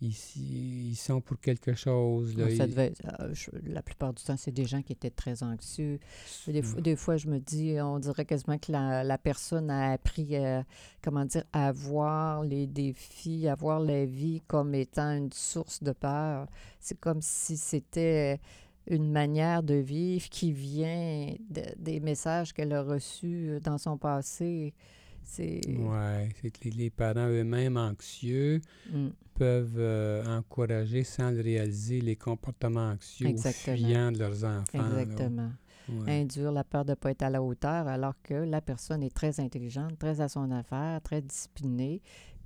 ils 0.00 0.94
sont 0.96 1.20
pour 1.20 1.40
quelque 1.40 1.74
chose. 1.74 2.36
Là. 2.36 2.44
Ça 2.54 2.64
Ils- 2.64 2.70
devait- 2.70 2.92
euh, 3.20 3.30
je- 3.32 3.50
la 3.66 3.82
plupart 3.82 4.12
du 4.12 4.22
temps, 4.22 4.36
c'est 4.36 4.52
des 4.52 4.66
gens 4.66 4.82
qui 4.82 4.92
étaient 4.92 5.10
très 5.10 5.42
anxieux. 5.42 5.98
Des, 6.46 6.62
fois- 6.62 6.78
Mm. 6.80 6.82
des 6.82 6.96
fois, 6.96 7.16
je 7.16 7.28
me 7.28 7.38
dis, 7.38 7.76
on 7.80 7.98
dirait 7.98 8.24
quasiment 8.26 8.58
que 8.58 8.70
la, 8.70 9.02
la 9.02 9.18
personne 9.18 9.70
a 9.70 9.92
appris, 9.92 10.36
euh, 10.36 10.62
comment 11.02 11.24
dire, 11.24 11.44
à 11.52 11.72
voir 11.72 12.44
les 12.44 12.66
défis, 12.66 13.48
à 13.48 13.54
voir 13.54 13.80
la 13.80 14.04
vie 14.04 14.42
comme 14.46 14.74
étant 14.74 15.10
une 15.16 15.32
source 15.32 15.82
de 15.82 15.92
peur. 15.92 16.48
C'est 16.80 16.98
comme 17.00 17.22
si 17.22 17.56
c'était 17.56 18.40
une 18.86 19.10
manière 19.10 19.62
de 19.62 19.74
vivre 19.74 20.28
qui 20.28 20.52
vient 20.52 21.34
de- 21.50 21.74
des 21.78 22.00
messages 22.00 22.52
qu'elle 22.52 22.72
a 22.72 22.82
reçus 22.82 23.48
euh, 23.50 23.60
dans 23.60 23.78
son 23.78 23.96
passé. 23.98 24.74
C'est... 25.22 25.60
Ouais, 25.78 26.28
c'est 26.42 26.50
que 26.50 26.64
les, 26.64 26.70
les 26.70 26.90
parents 26.90 27.28
eux-mêmes 27.28 27.76
anxieux 27.78 28.60
Mm, 28.92 29.08
peuvent 29.34 29.78
euh, 29.78 30.24
encourager 30.38 31.02
sans 31.02 31.30
le 31.30 31.40
réaliser 31.40 32.00
les 32.02 32.14
comportements 32.16 32.90
anxieux 32.90 33.28
Exactement. 33.28 33.76
fuyants 33.76 34.12
de 34.12 34.18
leurs 34.18 34.44
enfants. 34.44 34.62
exactement. 34.98 35.50
Ouais. 35.88 36.20
induire 36.22 36.50
la 36.52 36.64
peur 36.64 36.84
de 36.86 36.90
ne 36.92 36.94
pas 36.94 37.10
être 37.10 37.22
à 37.22 37.28
la 37.30 37.42
hauteur, 37.42 37.86
alors 37.88 38.14
que 38.22 38.32
la 38.34 38.62
personne 38.62 39.02
est 39.02 39.14
très 39.14 39.38
intelligente, 39.40 39.98
très 39.98 40.20
à 40.22 40.28
son 40.28 40.50
affaire, 40.50 41.00
très 41.02 41.20
disciplinée. 41.20 42.00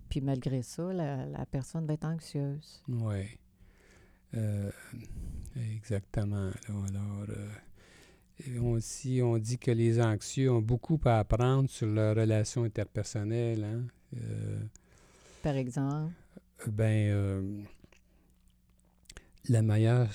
Puis 0.09 0.21
malgré 0.21 0.63
ça, 0.63 0.93
la, 0.93 1.25
la 1.27 1.47
personne 1.47 1.87
va 1.87 1.93
être 1.95 2.05
anxieuse. 2.07 2.83
Oui. 2.89 3.39
Euh, 4.35 4.71
exactement. 5.57 6.51
Alors, 6.69 7.27
euh, 7.29 7.49
et 8.47 8.59
on, 9.23 9.39
dit 9.39 9.59
que 9.59 9.71
les 9.73 10.01
anxieux 10.01 10.51
ont 10.53 10.63
beaucoup 10.63 11.01
à 11.05 11.19
apprendre 11.19 11.69
sur 11.69 11.89
leurs 11.89 12.17
relations 12.17 12.63
interpersonnelles. 12.65 13.65
Hein? 13.65 13.87
Euh, 14.17 14.61
Par 15.43 15.57
exemple, 15.57 16.13
ben, 16.69 17.11
euh, 17.11 17.63
la, 19.49 19.63
meilleure, 19.63 20.09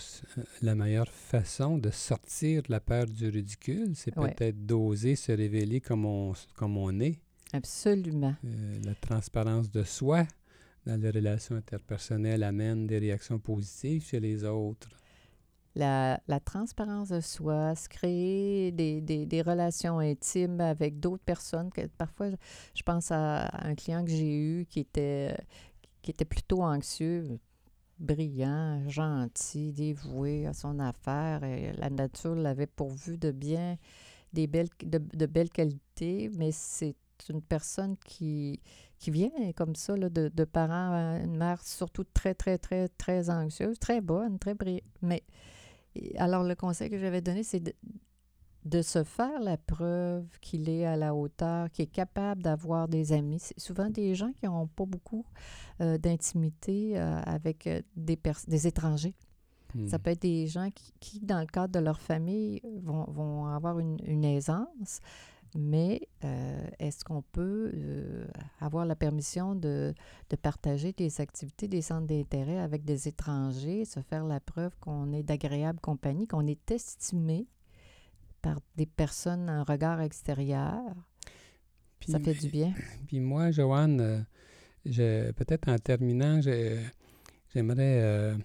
la 0.61 0.75
meilleure 0.75 1.11
façon 1.11 1.77
de 1.77 1.89
sortir 1.89 2.63
de 2.63 2.71
la 2.71 2.79
peur 2.79 3.05
du 3.07 3.27
ridicule, 3.29 3.91
c'est 3.95 4.17
Ouais. 4.17 4.33
peut-être 4.33 4.65
d'oser 4.65 5.15
se 5.15 5.31
révéler 5.33 5.81
comme 5.81 6.05
on, 6.05 6.33
comme 6.55 6.77
on 6.77 6.97
est. 7.01 7.19
absolument. 7.51 8.35
Euh, 8.45 8.79
la 8.85 8.95
transparence 8.95 9.69
de 9.69 9.83
soi 9.83 10.25
dans 10.85 10.99
les 10.99 11.09
relations 11.11 11.55
interpersonnelles 11.55 12.43
amène 12.43 12.87
des 12.87 12.99
réactions 12.99 13.39
positives 13.39 14.05
chez 14.05 14.19
les 14.19 14.43
autres. 14.43 14.89
La, 15.75 16.19
la 16.27 16.39
transparence 16.39 17.09
de 17.09 17.19
soi, 17.19 17.75
se 17.75 17.89
créer 17.89 18.71
des, 18.71 19.01
des- 19.01 19.41
relations 19.41 19.99
intimes 19.99 20.61
avec 20.61 20.99
d'autres 20.99 21.23
personnes. 21.23 21.71
Que 21.71 21.87
parfois, 21.87 22.29
je, 22.75 22.83
pense 22.83 23.11
à 23.11 23.49
un 23.65 23.73
client 23.75 24.03
que 24.05 24.11
j'ai 24.11 24.35
eu 24.35 24.65
qui 24.69 24.81
était, 24.81 25.35
qui 26.03 26.11
était 26.11 26.25
plutôt 26.25 26.61
anxieux, 26.61 27.39
brillant, 27.99 28.87
gentil, 28.87 29.73
dévoué 29.73 30.45
à 30.45 30.53
son 30.53 30.79
affaire. 30.79 31.41
La 31.77 31.89
nature 31.89 32.35
l'avait 32.35 32.67
pourvu 32.67 33.17
de 33.17 33.31
bien, 33.31 33.77
des 34.33 34.47
belles, 34.47 34.69
de, 34.83 34.99
de 34.99 35.25
belles 35.25 35.49
qualités, 35.51 36.29
mais 36.37 36.51
c'est 36.51 36.95
une 37.29 37.41
personne 37.41 37.95
qui, 38.05 38.59
qui 38.99 39.11
vient 39.11 39.29
comme 39.55 39.75
ça 39.75 39.95
là, 39.95 40.09
de, 40.09 40.29
de 40.33 40.43
parents, 40.43 41.19
une 41.23 41.35
mère 41.37 41.61
surtout 41.63 42.03
très, 42.03 42.33
très, 42.33 42.57
très, 42.57 42.89
très 42.89 43.29
anxieuse, 43.29 43.79
très 43.79 44.01
bonne, 44.01 44.39
très 44.39 44.53
brillante. 44.53 44.83
Mais 45.01 45.23
alors, 46.17 46.43
le 46.43 46.55
conseil 46.55 46.89
que 46.89 46.97
j'avais 46.97 47.21
donné, 47.21 47.43
c'est 47.43 47.59
de, 47.59 47.73
de 48.65 48.81
se 48.81 49.03
faire 49.03 49.39
la 49.41 49.57
preuve 49.57 50.25
qu'il 50.41 50.69
est 50.69 50.85
à 50.85 50.95
la 50.95 51.13
hauteur, 51.13 51.69
qu'il 51.69 51.83
est 51.83 51.87
capable 51.87 52.41
d'avoir 52.43 52.87
des 52.87 53.11
amis. 53.13 53.39
C'est 53.39 53.59
souvent 53.59 53.89
des 53.89 54.15
gens 54.15 54.31
qui 54.33 54.45
n'ont 54.45 54.67
pas 54.67 54.85
beaucoup 54.85 55.25
euh, 55.81 55.97
d'intimité 55.97 56.97
euh, 56.97 57.19
avec 57.25 57.67
euh, 57.67 57.81
des, 57.95 58.17
des 58.47 58.67
étrangers. 58.67 59.15
Ça 59.87 59.97
Hmm. 59.97 60.01
peut 60.01 60.11
être 60.11 60.21
des 60.21 60.45
gens 60.45 60.69
qui, 60.69 60.93
qui, 60.99 61.19
dans 61.19 61.39
le 61.39 61.47
cadre 61.47 61.73
de 61.73 61.79
leur 61.79 61.99
famille, 61.99 62.61
vont, 62.83 63.05
vont 63.05 63.47
avoir 63.47 63.79
une, 63.79 63.97
une 64.05 64.23
aisance, 64.23 64.99
mais 65.55 66.01
euh, 66.23 66.67
est-ce 66.79 67.03
qu'on 67.05 67.21
peut 67.21 67.71
euh, 67.73 68.25
avoir 68.59 68.85
la 68.85 68.95
permission 68.95 69.55
de, 69.55 69.93
de 70.29 70.35
partager 70.35 70.93
des 70.93 71.21
activités, 71.21 71.67
des 71.67 71.81
centres 71.81 72.07
d'intérêt 72.07 72.59
avec 72.59 72.83
des 72.85 73.07
étrangers, 73.07 73.85
se 73.85 73.99
faire 74.01 74.25
la 74.25 74.39
preuve 74.39 74.75
qu'on 74.79 75.11
est 75.13 75.23
d'agréable 75.23 75.79
compagnie, 75.79 76.27
qu'on 76.27 76.47
est 76.47 76.71
estimé 76.71 77.47
par 78.41 78.59
des 78.75 78.85
personnes, 78.85 79.49
un 79.49 79.63
regard 79.63 80.01
extérieur? 80.01 80.81
ça 82.07 82.19
fait 82.19 82.33
du 82.33 82.49
bien. 82.49 82.73
Puis 83.07 83.19
moi, 83.21 83.51
Joanne, 83.51 84.01
euh, 84.01 84.19
je- 84.85 85.31
peut-être 85.31 85.69
en 85.69 85.77
terminant, 85.77 86.41
je- 86.41 86.81
j'aimerais 87.53 88.01
euh, 88.01 88.35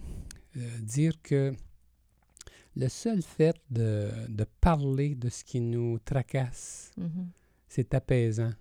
dire 0.81 1.21
que 1.21 1.53
le 2.75 2.87
seul 2.87 3.21
fait 3.21 3.55
de, 3.69 4.09
de 4.29 4.45
parler 4.61 5.15
de 5.15 5.29
ce 5.29 5.43
qui 5.43 5.59
nous 5.61 5.99
tracasse, 5.99 6.91
Mhm. 6.97 7.29
c'est 7.67 7.93
apaisant. 7.93 8.51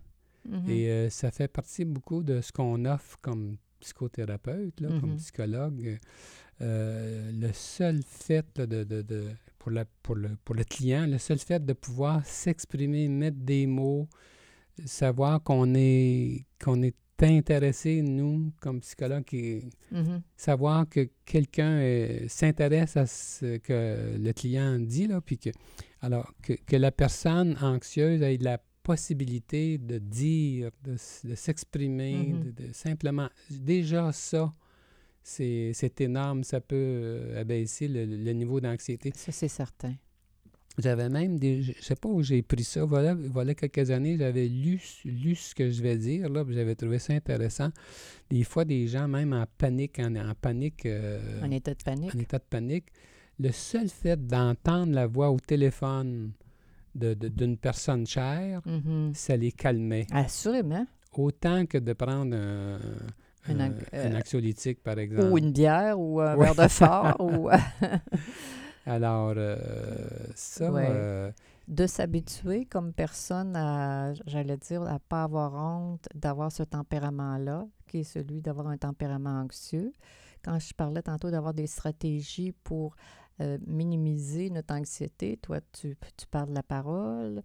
Mhm. 0.49 0.68
Et 0.71 0.90
euh, 0.90 1.11
ça 1.11 1.31
fait 1.31 1.49
partie 1.49 1.85
beaucoup 1.85 2.23
de 2.23 2.40
ce 2.40 2.51
qu'on 2.53 2.85
offre 2.87 3.18
comme 3.21 3.57
psychothérapeute, 3.81 4.81
là, 4.81 4.88
comme 5.01 5.11
Mhm. 5.12 5.16
psychologue. 5.18 5.99
Euh, 6.61 7.31
le 7.33 7.53
seul 7.53 8.01
fait 8.05 8.47
là, 8.59 8.66
de, 8.66 8.83
de- 8.85 9.03
de- 9.03 9.31
pour, 9.59 9.71
la- 9.71 9.85
pour, 10.03 10.16
le, 10.16 10.31
pour 10.44 10.55
le 10.57 10.64
client, 10.64 11.07
le 11.07 11.18
seul 11.18 11.38
fait 11.38 11.64
de 11.64 11.73
pouvoir 11.73 12.25
s'exprimer, 12.27 13.09
mettre 13.09 13.37
des 13.38 13.66
mots, 13.66 14.09
savoir 14.85 15.42
qu'on 15.42 15.75
est, 15.75 16.47
qu'on 16.62 16.83
est 16.83 16.97
intéressé, 17.26 18.02
nous, 18.02 18.52
comme 18.61 18.81
psychologue, 18.81 19.24
qui, 19.24 19.62
Mhm. 19.90 20.22
savoir 20.37 20.88
que 20.88 21.09
quelqu'un 21.24 21.78
euh, 21.81 22.24
s'intéresse 22.28 22.96
à 22.96 23.07
ce 23.07 23.57
que 23.59 24.16
le 24.18 24.33
client 24.33 24.78
dit, 24.78 25.07
là, 25.07 25.20
puis 25.20 25.38
que, 25.38 25.50
alors, 26.00 26.33
que, 26.42 26.52
que 26.54 26.76
la 26.76 26.90
personne 26.92 27.57
anxieuse 27.61 28.22
ait 28.22 28.37
la 28.38 28.59
possibilité 28.83 29.78
de 29.78 29.98
dire, 29.98 30.70
de, 30.85 30.96
de 31.28 31.35
s'exprimer, 31.35 32.16
Mhm. 32.33 32.40
de, 32.44 32.50
de 32.68 32.72
simplement, 32.72 33.28
déjà 33.50 34.12
ça, 34.12 34.52
c'est 35.22 35.72
c'est 35.74 36.00
énorme, 36.00 36.42
ça 36.44 36.61
peut 36.61 36.76
euh, 36.76 37.40
abaisser 37.40 37.87
le, 37.88 38.07
le 38.07 38.33
niveau 38.33 38.61
d'anxiété. 38.61 39.12
Ça, 39.14 39.31
c'est 39.33 39.48
certain. 39.48 39.94
J'avais 40.79 41.09
même 41.09 41.38
des. 41.38 41.62
Je 41.62 41.73
sais 41.83 41.97
pas 41.97 42.09
où 42.09 42.23
j'ai 42.23 42.41
pris 42.43 42.62
ça. 42.64 42.85
Voilà, 42.85 43.14
voilà 43.14 43.55
quelques 43.55 43.91
années, 43.91 44.17
j'avais 44.17 44.47
lu, 44.49 44.81
lu 45.05 45.35
ce 45.35 45.55
que 45.55 45.71
je 45.71 45.83
vais 45.83 45.97
dire, 45.97 46.29
là, 46.29 46.45
puis 46.45 46.55
j'avais 46.55 46.75
trouvé 46.77 46.99
ça 47.01 47.14
intéressant. 47.14 47.71
Des 48.31 48.45
fois, 48.45 48.64
des 48.64 48.87
gens, 48.87 49.09
même 49.09 49.33
en 49.33 49.45
panique, 49.59 49.99
en, 49.99 50.14
en 50.14 50.35
panique, 50.41 50.87
euh, 50.87 51.19
En 51.43 51.51
état 51.51 51.75
de 51.75 51.83
panique. 51.83 52.14
en 52.14 52.19
état 52.19 52.38
de 52.38 52.45
panique, 52.49 52.87
le 53.41 53.51
seul 53.53 53.88
fait 53.88 54.25
d'entendre 54.27 54.93
la 54.93 55.07
voix 55.07 55.31
au 55.31 55.38
téléphone 55.41 56.31
de- 56.95 57.14
de- 57.14 57.29
d'une 57.29 57.57
personne 57.57 58.07
chère, 58.07 58.61
Mhm. 58.67 59.12
ça 59.14 59.37
les 59.37 59.53
calmait. 59.53 60.07
Assurément. 60.12 60.87
Autant 61.17 61.67
que 61.67 61.79
de 61.79 61.93
prendre 61.93 62.37
un, 62.37 62.79
Un 63.47 63.59
un- 63.61 63.71
anx- 63.71 63.85
un 63.93 64.12
euh, 64.14 64.19
anxiolytique, 64.19 64.83
par 64.83 64.99
exemple. 64.99 65.31
Ou 65.33 65.38
une 65.38 65.53
bière 65.53 65.99
ou 65.99 66.21
un 66.21 66.37
Ouais. 66.37 66.45
verre 66.53 66.64
de 66.64 66.69
fort. 66.71 67.17
ou... 67.19 67.49
Alors, 68.88 69.35
euh, 69.37 69.57
ça, 70.35 70.70
Ouais. 70.72 70.83
euh, 70.87 71.31
de 71.68 71.87
s'habituer 71.87 72.64
comme 72.64 72.92
personne 72.92 73.55
à, 73.57 74.14
j'allais 74.27 74.57
dire, 74.57 74.83
à 74.83 74.98
pas 74.98 75.24
avoir 75.24 75.55
honte 75.55 76.09
d'avoir 76.14 76.51
ce 76.51 76.62
tempérament-là, 76.62 77.66
qui 77.87 77.98
est 77.98 78.05
celui 78.05 78.40
d'avoir 78.40 78.68
un 78.68 78.79
tempérament 78.79 79.40
anxieux. 79.42 79.92
Quand 80.42 80.59
je 80.59 80.72
parlais 80.72 81.03
tantôt 81.03 81.31
d'avoir 81.31 81.53
des 81.53 81.66
stratégies 81.66 82.53
pour 82.64 82.96
euh, 83.40 83.59
minimiser 83.66 84.48
notre 84.51 84.74
anxiété, 84.74 85.37
toi, 85.37 85.59
tu, 85.72 85.96
tu 86.16 86.27
parles 86.27 86.48
de 86.48 86.55
la 86.55 86.62
parole, 86.62 87.42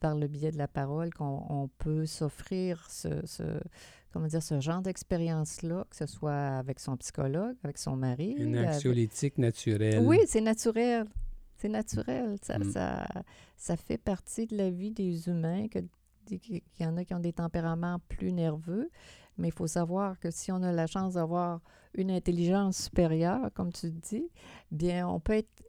par 0.00 0.14
le 0.14 0.28
biais 0.28 0.50
de 0.52 0.56
la 0.58 0.68
parole, 0.68 1.12
qu'on 1.12 1.44
on 1.50 1.68
peut 1.68 2.06
s'offrir 2.06 2.86
ce, 2.88 3.26
ce- 3.26 3.60
comment 4.12 4.26
dire, 4.26 4.42
ce 4.42 4.60
genre 4.60 4.82
d'expérience-là, 4.82 5.84
que 5.88 5.96
ce 5.96 6.06
soit 6.06 6.32
avec 6.58 6.80
son 6.80 6.96
psychologue, 6.96 7.56
avec 7.62 7.78
son 7.78 7.96
mari. 7.96 8.32
une 8.38 8.56
avec- 8.56 8.70
anxiolytique 8.76 9.38
naturelle. 9.38 10.04
oui, 10.06 10.18
c'est 10.26 10.40
naturel. 10.40 11.06
C'est 11.56 11.68
naturel. 11.68 12.36
Ça, 12.42 12.58
Mm. 12.58 12.72
ça, 12.72 13.06
ça 13.56 13.76
fait 13.76 13.98
partie 13.98 14.46
de 14.46 14.56
la 14.56 14.70
vie 14.70 14.90
des 14.90 15.28
humains, 15.28 15.68
que, 15.68 15.78
qu'il 16.26 16.62
y 16.80 16.86
en 16.86 16.96
a 16.96 17.04
qui 17.04 17.12
ont 17.14 17.20
des 17.20 17.32
tempéraments 17.34 17.98
plus 18.08 18.32
nerveux. 18.32 18.88
Mais 19.38 19.48
il 19.48 19.54
faut 19.54 19.66
savoir 19.66 20.18
que 20.18 20.30
si 20.30 20.50
on 20.52 20.62
a 20.62 20.72
la 20.72 20.86
chance 20.86 21.14
d'avoir 21.14 21.60
une 21.94 22.10
intelligence 22.10 22.76
supérieure, 22.84 23.50
comme 23.54 23.72
tu 23.72 23.90
dis, 23.90 24.28
bien, 24.70 25.06
on 25.08 25.20
peut 25.20 25.34
être 25.34 25.62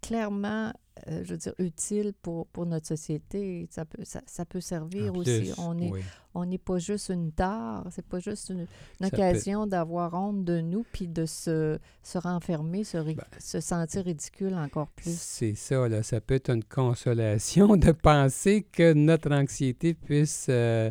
clairement 0.00 0.72
euh, 1.08 1.22
je 1.24 1.32
veux 1.32 1.36
dire, 1.38 1.54
utile 1.58 2.12
pour, 2.22 2.46
pour 2.46 2.66
notre 2.66 2.86
société. 2.86 3.66
Ça 3.70 3.84
peut, 3.84 4.04
ça, 4.04 4.20
ça 4.26 4.44
peut 4.44 4.60
servir 4.60 5.14
aussi. 5.14 5.52
On 5.58 5.76
est, 5.78 5.90
oui. 5.90 6.00
on 6.34 6.44
n'est 6.46 6.58
pas 6.58 6.78
juste 6.78 7.08
une 7.08 7.32
tare, 7.32 7.84
c'est 7.90 8.06
pas 8.06 8.20
juste 8.20 8.50
une, 8.50 8.60
une 8.60 8.66
Ça 9.00 9.10
peut- 9.10 9.16
occasion 9.16 9.66
d'avoir 9.66 10.14
honte 10.14 10.44
de 10.44 10.60
nous 10.60 10.84
puis 10.92 11.08
de 11.08 11.26
se, 11.26 11.78
se 12.02 12.18
renfermer, 12.18 12.84
se, 12.84 12.96
ri- 12.98 13.16
Ben, 13.16 13.24
se 13.40 13.60
sentir 13.60 14.04
ridicule 14.04 14.54
encore 14.54 14.88
plus. 14.88 15.16
C'est 15.18 15.54
ça, 15.56 15.88
là. 15.88 16.02
Ça 16.04 16.20
peut 16.20 16.34
être 16.34 16.50
une 16.50 16.64
consolation 16.64 17.76
de 17.76 17.90
penser 17.92 18.64
que 18.70 18.92
notre 18.92 19.32
anxiété 19.32 19.94
puisse 19.94 20.46
euh, 20.48 20.90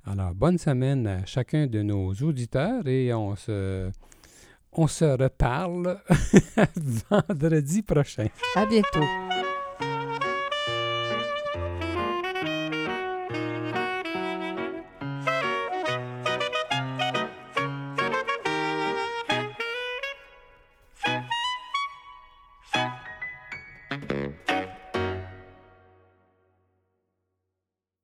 Alors, 0.05 0.33
bonne 0.33 0.57
semaine 0.57 1.07
à 1.07 1.25
chacun 1.25 1.65
de 1.65 1.81
nos 1.81 2.13
auditeurs 2.13 2.85
et 2.87 3.13
on 3.13 3.35
se, 3.37 3.89
reparle 4.75 5.97
vendredi 7.09 7.81
prochain. 7.83 8.27
À 8.55 8.65
bientôt. 8.65 9.42